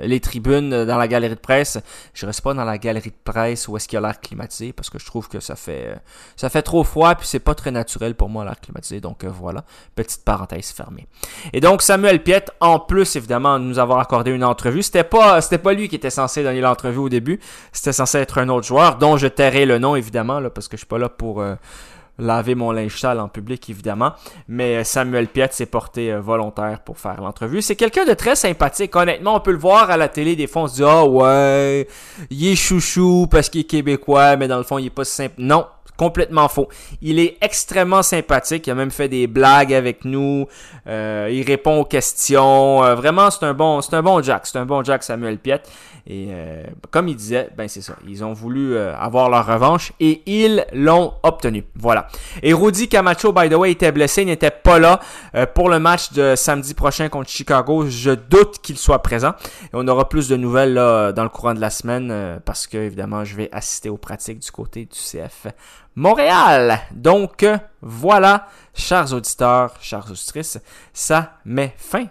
[0.02, 1.78] les tribunes, dans la galerie de presse.
[2.14, 4.72] Je reste pas dans la galerie de presse où est-ce qu'il y a l'air climatisé
[4.72, 5.96] parce que je trouve que ça fait
[6.36, 9.00] ça fait trop froid puis c'est pas très naturel pour moi l'air climatisé.
[9.00, 9.64] Donc voilà,
[9.96, 11.08] petite parenthèse fermée.
[11.52, 15.40] Et donc Samuel Piet, en plus évidemment de nous avoir accordé une entrevue, c'était pas
[15.40, 17.40] c'était pas lui qui était censé donner l'entrevue au début,
[17.72, 20.76] c'était censé être un autre joueur dont je tairai le nom évidemment là parce que
[20.76, 21.42] je suis pas là pour
[22.20, 24.12] laver mon linge sale en public, évidemment.
[24.48, 27.62] Mais euh, Samuel Piet s'est porté euh, volontaire pour faire l'entrevue.
[27.62, 28.94] C'est quelqu'un de très sympathique.
[28.94, 30.36] Honnêtement, on peut le voir à la télé.
[30.36, 31.88] Des fois, on se dit, ah ouais,
[32.30, 35.34] il est chouchou parce qu'il est québécois, mais dans le fond, il est pas simple.
[35.38, 35.66] Non,
[35.96, 36.68] complètement faux.
[37.02, 38.66] Il est extrêmement sympathique.
[38.66, 40.46] Il a même fait des blagues avec nous.
[40.86, 42.80] Euh, il répond aux questions.
[42.94, 44.46] vraiment, c'est un bon, c'est un bon Jack.
[44.46, 45.62] C'est un bon Jack Samuel Piet.
[46.06, 47.94] Et euh, comme il disait, ben c'est ça.
[48.06, 51.64] Ils ont voulu euh, avoir leur revanche et ils l'ont obtenu.
[51.76, 52.08] Voilà.
[52.42, 55.00] Et Rudy Camacho, by the way, était blessé, n'était pas là
[55.34, 57.86] euh, pour le match de samedi prochain contre Chicago.
[57.88, 59.34] Je doute qu'il soit présent.
[59.64, 62.78] Et on aura plus de nouvelles là, dans le courant de la semaine parce que
[62.78, 65.46] évidemment, je vais assister aux pratiques du côté du CF
[65.94, 66.80] Montréal.
[66.92, 67.46] Donc
[67.82, 70.58] voilà, chers auditeurs, chères auditrices,
[70.92, 72.06] ça met fin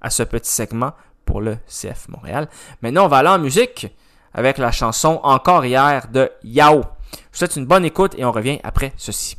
[0.00, 0.92] à ce petit segment
[1.30, 2.48] pour le CF Montréal.
[2.82, 3.86] Maintenant, on va aller en musique
[4.34, 6.82] avec la chanson Encore hier de Yao.
[6.82, 9.36] Je vous souhaite une bonne écoute et on revient après ceci.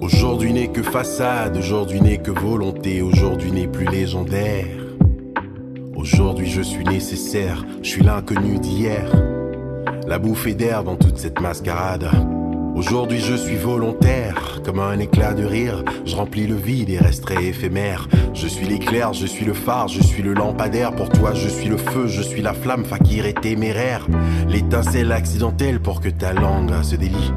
[0.00, 4.66] Aujourd'hui n'est que façade, aujourd'hui n'est que volonté, aujourd'hui n'est plus légendaire.
[5.94, 9.10] Aujourd'hui je suis nécessaire, je suis l'inconnu d'hier.
[10.12, 12.10] La bouffée d'air dans toute cette mascarade.
[12.74, 17.48] Aujourd'hui je suis volontaire, comme un éclat de rire, je remplis le vide et resterai
[17.48, 18.10] éphémère.
[18.34, 21.70] Je suis l'éclair, je suis le phare, je suis le lampadaire, pour toi je suis
[21.70, 24.06] le feu, je suis la flamme, fakir et téméraire.
[24.50, 27.32] L'étincelle accidentelle pour que ta langue se délie.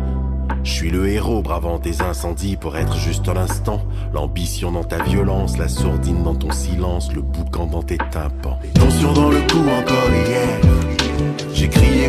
[0.65, 3.86] Je suis le héros bravant tes incendies pour être juste un instant.
[4.13, 8.59] L'ambition dans ta violence, la sourdine dans ton silence, le boucan dans tes tympans.
[8.73, 10.74] Tension dans le cou encore hier.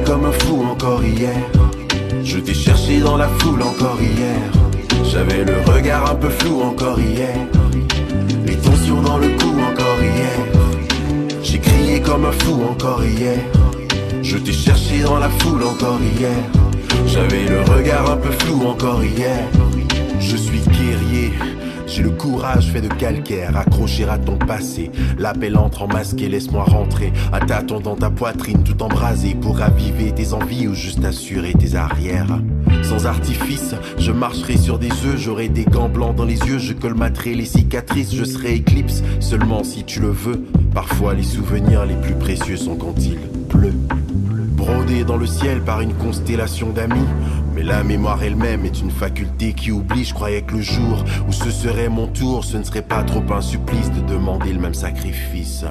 [0.04, 1.34] Comme un fou encore hier.
[2.22, 4.36] Je t'ai cherché dans la foule encore hier.
[5.04, 7.34] J'avais le regard un peu flou encore hier.
[8.44, 10.38] Les tensions dans le cou encore hier.
[11.42, 13.38] J'ai crié comme un fou encore hier.
[14.22, 16.38] Je t'ai cherché dans la foule encore hier.
[17.06, 19.40] J'avais le regard un peu flou encore hier.
[20.20, 20.85] Je suis guerrier.
[21.96, 24.90] J'ai le courage fait de calcaire, accrocher à ton passé.
[25.18, 27.10] L'appel entre en masqué, laisse-moi rentrer.
[27.32, 31.74] À tâtons dans ta poitrine, tout embrasé pour raviver tes envies ou juste assurer tes
[31.74, 32.38] arrières.
[32.82, 36.74] Sans artifice, je marcherai sur des œufs, j'aurai des gants blancs dans les yeux, je
[36.74, 40.44] colmaterai les cicatrices, je serai éclipse seulement si tu le veux.
[40.74, 43.16] Parfois les souvenirs les plus précieux sont quand il
[43.48, 43.72] pleut.
[44.54, 47.06] Brodé dans le ciel par une constellation d'amis,
[47.56, 50.04] mais la mémoire elle-même est une faculté qui oublie.
[50.04, 53.24] Je croyais que le jour où ce serait mon tour, ce ne serait pas trop
[53.30, 55.64] un supplice de demander le même sacrifice.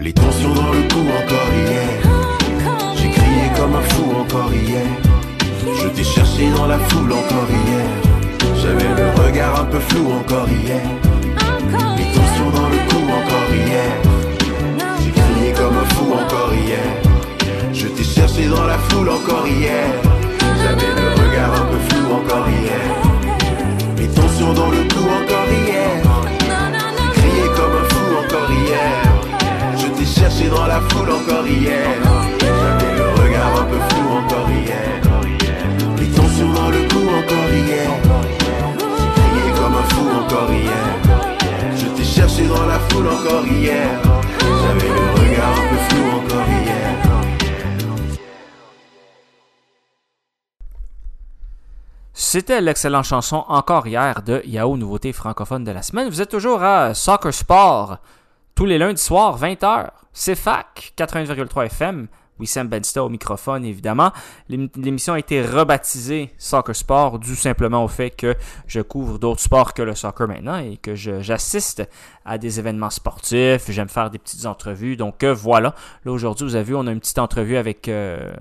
[0.00, 1.88] Les tensions dans le cou encore hier.
[2.96, 4.84] J'ai crié comme un fou encore hier.
[5.80, 7.86] Je t'ai cherché dans la foule encore hier.
[8.60, 10.82] J'avais le regard un peu flou encore hier.
[11.98, 13.92] Les tensions dans le cou encore hier.
[15.04, 17.72] J'ai crié comme un fou encore hier.
[17.72, 20.05] Je t'ai cherché dans la foule encore hier.
[52.12, 56.08] C'était l'excellente chanson Encore hier de Yahoo Nouveauté francophone de la semaine.
[56.08, 57.98] Vous êtes toujours à Soccer Sport
[58.54, 59.88] tous les lundis soirs, 20h.
[60.12, 62.08] C'est FAC, 80,3 FM.
[62.38, 64.12] Wissam Bensta au microphone, évidemment.
[64.48, 68.34] L'émission a été rebaptisée Soccer Sport dû simplement au fait que
[68.66, 71.88] je couvre d'autres sports que le soccer maintenant et que j'assiste
[72.24, 73.70] à des événements sportifs.
[73.70, 74.96] J'aime faire des petites entrevues.
[74.96, 75.74] Donc euh, voilà.
[76.04, 78.32] Là aujourd'hui, vous avez vu, on a une petite entrevue avec, euh,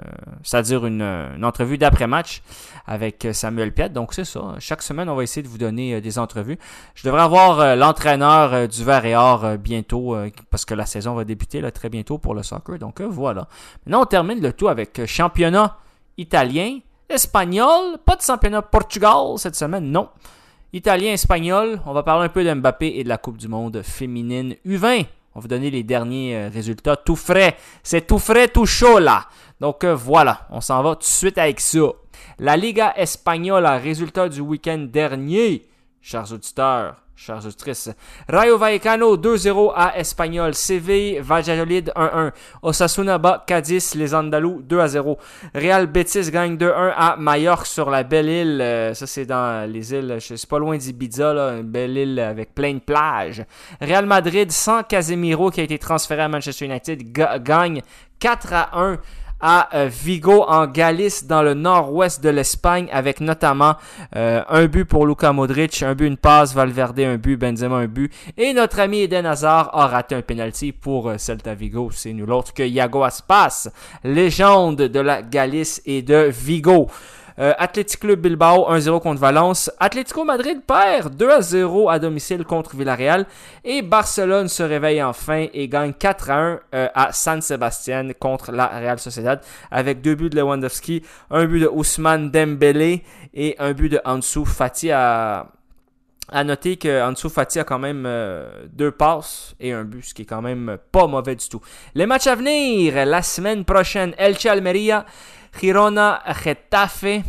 [0.43, 1.03] c'est-à-dire une,
[1.43, 2.41] entrevue d'après-match
[2.87, 3.89] avec Samuel Piet.
[3.89, 4.55] Donc c'est ça.
[4.59, 6.57] Chaque semaine, on va essayer de vous donner euh, des entrevues.
[6.93, 10.15] Je devrais avoir euh, l'entraîneur euh, du Vert et Or bientôt
[10.49, 12.77] parce que la saison va débuter très bientôt pour le soccer.
[12.79, 13.47] Donc voilà.
[13.85, 15.77] Maintenant, on termine le tout avec championnat
[16.17, 20.09] italien, espagnol, pas de championnat Portugal cette semaine, non.
[20.73, 23.81] Italien, espagnol, on va parler un peu de Mbappé et de la Coupe du Monde
[23.83, 25.05] féminine U20.
[25.33, 27.55] On va vous donner les derniers euh, résultats tout frais.
[27.83, 29.25] C'est tout frais, tout chaud là.
[29.61, 31.79] Donc euh, voilà, on s'en va tout de suite avec ça.
[32.39, 35.65] La Liga Espagnole, résultat du week-end dernier,
[36.05, 37.89] chers auditeurs chers auditrices.
[38.27, 40.53] Rayo Vallecano 2-0 à Espagnol.
[40.53, 42.31] CV Valladolid 1-1.
[42.61, 45.17] Osasuna bat Cadiz, les Andalous 2-0.
[45.55, 48.61] Real Betis gagne 2-1 à Majorque sur la belle île.
[48.61, 52.53] Euh, ça, c'est dans les îles, je sais pas loin d'Ibiza, une belle île avec
[52.53, 53.45] plein de plages.
[53.79, 57.01] Real Madrid sans Casemiro qui a été transféré à Manchester United
[57.43, 57.81] gagne
[58.19, 58.97] 4 1
[59.39, 63.75] à euh, Vigo en Galice dans le nord-ouest de l'Espagne avec notamment
[64.15, 67.87] euh, un but pour Luka Modric, un but, une passe, Valverde un but, Benzema un
[67.87, 72.13] but et notre ami Eden Hazard a raté un penalty pour euh, Celta Vigo, c'est
[72.13, 73.69] nul autre que Iago Aspas,
[74.03, 76.89] légende de la Galice et de Vigo.
[77.37, 79.69] Euh, Athletic Club Bilbao 1-0 contre Valence.
[79.79, 83.25] Atlético Madrid perd 2-0 à domicile contre Villarreal.
[83.63, 88.99] Et Barcelone se réveille enfin et gagne 4-1 euh, à San Sebastian contre la Real
[88.99, 93.99] Sociedad avec deux buts de Lewandowski, un but de Ousmane Dembélé et un but de
[94.05, 95.47] Ansu Fati à...
[96.31, 100.11] À noter que Ansu Fati a quand même euh, deux passes et un but, ce
[100.11, 101.61] qui est quand même pas mauvais du tout.
[101.93, 105.05] Les matchs à venir, la semaine prochaine, Elche Almeria,
[105.59, 107.23] Girona, Getafe.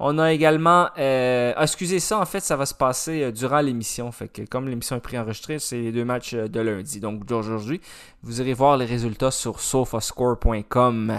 [0.00, 3.60] On a également, euh, ah, excusez ça, en fait, ça va se passer euh, durant
[3.60, 4.12] l'émission.
[4.12, 7.00] Fait que comme l'émission est préenregistrée, c'est les deux matchs euh, de lundi.
[7.00, 7.80] Donc d'aujourd'hui,
[8.22, 11.18] vous irez voir les résultats sur sofascore.com.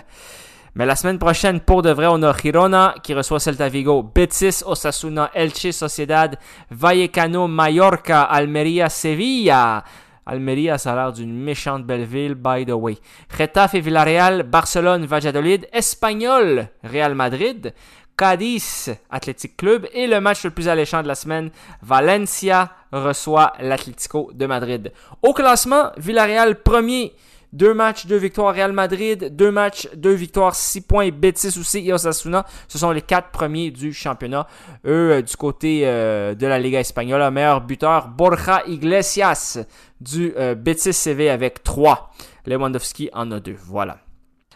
[0.75, 4.63] Mais la semaine prochaine, pour de vrai, on a Girona qui reçoit Celta Vigo, Betis,
[4.65, 6.37] Osasuna, Elche, Sociedad,
[6.71, 9.83] Vallecano, Mallorca, Almeria, Sevilla.
[10.29, 12.97] Almeria, ça a l'air d'une méchante belle ville, by the way.
[13.35, 17.73] Getafe et Villarreal, Barcelone, Valladolid, Espagnol, Real Madrid,
[18.15, 21.49] Cadiz, Athletic Club et le match le plus alléchant de la semaine,
[21.81, 24.91] Valencia reçoit l'Atlético de Madrid.
[25.23, 27.13] Au classement, Villarreal premier
[27.51, 29.35] deux matchs, deux victoires Real Madrid.
[29.35, 31.09] Deux matchs, deux victoires, six points.
[31.09, 32.45] Betis aussi et.
[32.67, 34.47] Ce sont les quatre premiers du championnat.
[34.85, 39.59] Eux, euh, du côté euh, de la Liga espagnole, le meilleur buteur, Borja Iglesias
[39.99, 42.11] du euh, Betis CV avec trois.
[42.45, 43.55] Lewandowski en a deux.
[43.65, 43.97] Voilà.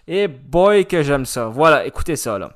[0.07, 1.47] Et boy que j'aime ça.
[1.47, 2.51] Voilà, écoutez ça là.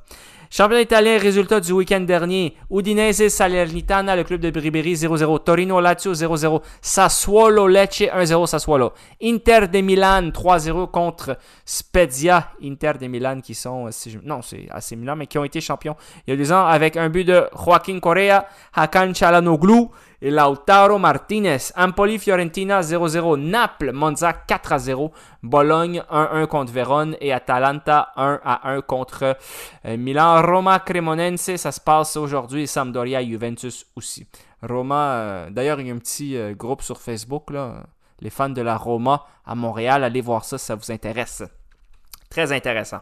[0.49, 2.55] Championnat italien, résultat du week-end dernier.
[2.71, 5.43] Udinese, Salernitana, le club de Briberi 0-0.
[5.43, 6.61] Torino, Lazio 0-0.
[6.81, 8.93] Sassuolo, Lecce 1-0 Sassuolo.
[9.21, 12.51] Inter de Milan 3-0 contre Spezia.
[12.63, 13.89] Inter de Milan qui sont,
[14.23, 15.95] non c'est assez Milan, mais qui ont été champions
[16.25, 19.87] il y a deux ans avec un but de Joaquin Correa, Hakan Chalanoglu
[20.21, 21.71] et Lautaro Martinez.
[21.75, 23.37] Empoli, Fiorentina 0-0.
[23.37, 25.11] Naples, Monza 4-0.
[25.43, 29.37] Bologne 1-1 contre Vérone et Atalanta 1-1 contre
[29.85, 30.41] euh, Milan.
[30.41, 32.67] Roma, Cremonense, ça se passe aujourd'hui.
[32.67, 34.27] Sampdoria, Juventus aussi.
[34.61, 37.83] Roma, euh, d'ailleurs, il y a un petit euh, groupe sur Facebook, là,
[38.19, 40.03] les fans de la Roma à Montréal.
[40.03, 41.43] Allez voir ça si ça vous intéresse.
[42.29, 42.99] Très intéressant.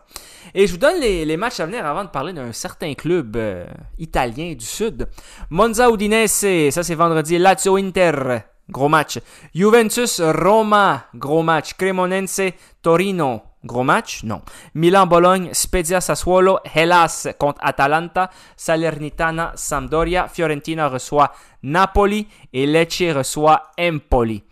[0.53, 3.65] Et je vous donne les, matchs à venir avant de parler d'un certain club euh,
[3.97, 5.07] italien du Sud.
[5.49, 7.38] Monza Udinese, ça c'est vendredi.
[7.38, 9.19] Lazio Inter, gros match.
[9.53, 11.73] Juventus Roma, gros match.
[11.73, 12.53] Cremonense
[12.84, 14.23] Torino, gros match?
[14.23, 14.41] Non.
[14.76, 21.32] Milan Bologne, Spezia Sassuolo, Hellas contre Atalanta, Salernitana Sampdoria, Fiorentina reçoit
[21.63, 24.43] Napoli et Lecce reçoit Empoli.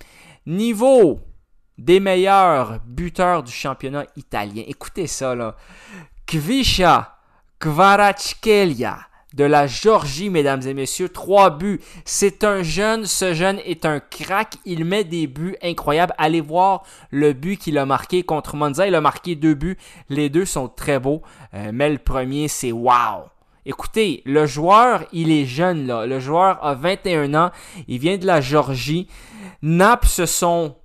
[0.47, 1.19] Niveau
[1.78, 4.63] des meilleurs buteurs du championnat italien.
[4.67, 5.55] Écoutez ça, là.
[6.26, 7.17] Kvisha
[7.59, 8.97] Kvaratskhelia
[9.34, 11.09] de la Georgie, mesdames et messieurs.
[11.09, 11.82] Trois buts.
[12.05, 13.05] C'est un jeune.
[13.05, 14.55] Ce jeune est un crack.
[14.65, 16.13] Il met des buts incroyables.
[16.17, 18.88] Allez voir le but qu'il a marqué contre Monza.
[18.88, 19.78] Il a marqué deux buts.
[20.09, 21.21] Les deux sont très beaux.
[21.53, 23.26] Euh, mais le premier, c'est wow.
[23.65, 26.05] Écoutez, le joueur, il est jeune là.
[26.05, 27.51] Le joueur a 21 ans.
[27.88, 29.07] Il vient de la Georgie.
[29.61, 30.76] Naples se sont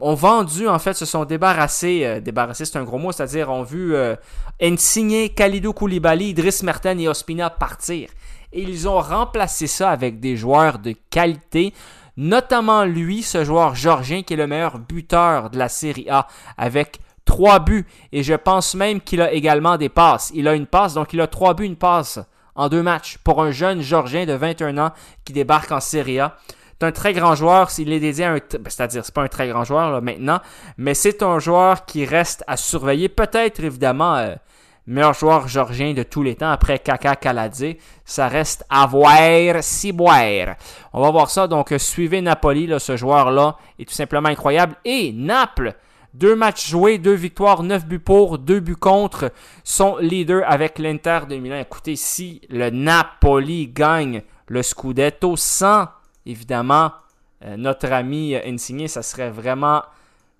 [0.00, 3.62] ont vendu, en fait, se sont débarrassés, euh, débarrassés c'est un gros mot, c'est-à-dire ont
[3.62, 4.16] vu euh,
[4.60, 8.08] Insigne, Khalidou Koulibaly, Idriss Merten et Ospina partir.
[8.52, 11.72] Et ils ont remplacé ça avec des joueurs de qualité,
[12.16, 16.26] notamment lui, ce joueur georgien qui est le meilleur buteur de la Série A,
[16.58, 17.86] avec trois buts.
[18.12, 20.30] Et je pense même qu'il a également des passes.
[20.34, 22.18] Il a une passe, donc il a trois buts, une passe
[22.54, 24.92] en deux matchs pour un jeune georgien de 21 ans
[25.24, 26.36] qui débarque en Série A.
[26.82, 27.70] Un très grand joueur.
[27.70, 28.36] S'il est dédié à un.
[28.36, 30.40] Ben, c'est-à-dire, c'est pas un très grand joueur là, maintenant,
[30.76, 33.08] mais c'est un joueur qui reste à surveiller.
[33.08, 34.34] Peut-être, évidemment, euh,
[34.86, 37.76] meilleur joueur georgien de tous les temps après Kaka Kaladze.
[38.04, 40.56] Ça reste à voir, si boire.
[40.92, 41.46] On va voir ça.
[41.46, 44.76] Donc, suivez Napoli, là, ce joueur-là est tout simplement incroyable.
[44.84, 45.74] Et Naples.
[46.14, 49.32] Deux matchs joués, deux victoires, neuf buts pour, deux buts contre.
[49.64, 51.56] Son leader avec l'Inter de Milan.
[51.56, 55.86] Écoutez, si le Napoli gagne le Scudetto sans
[56.26, 56.92] évidemment,
[57.44, 59.82] euh, notre ami Insigné, ça serait vraiment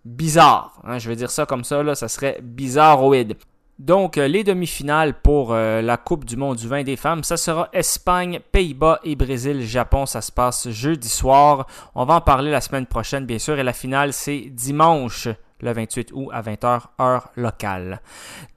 [0.05, 0.81] bizarre.
[0.85, 3.37] Hein, je vais dire ça comme ça, là, ça serait bizarroïde.
[3.79, 7.37] Donc, euh, les demi-finales pour euh, la Coupe du monde du vin des femmes, ça
[7.37, 10.07] sera Espagne, Pays-Bas et Brésil, Japon.
[10.07, 11.67] Ça se passe jeudi soir.
[11.95, 13.59] On va en parler la semaine prochaine, bien sûr.
[13.59, 15.29] Et la finale, c'est dimanche
[15.63, 18.01] le 28 août à 20h heure locale.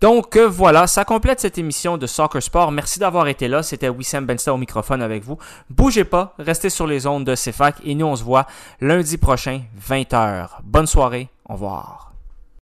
[0.01, 2.71] Donc euh, voilà, ça complète cette émission de Soccer Sport.
[2.71, 3.63] Merci d'avoir été là.
[3.63, 5.37] C'était Wissam Bensta au microphone avec vous.
[5.69, 8.45] Bougez pas, restez sur les ondes de CFAC et nous on se voit
[8.81, 10.49] lundi prochain 20h.
[10.63, 12.04] Bonne soirée, au revoir.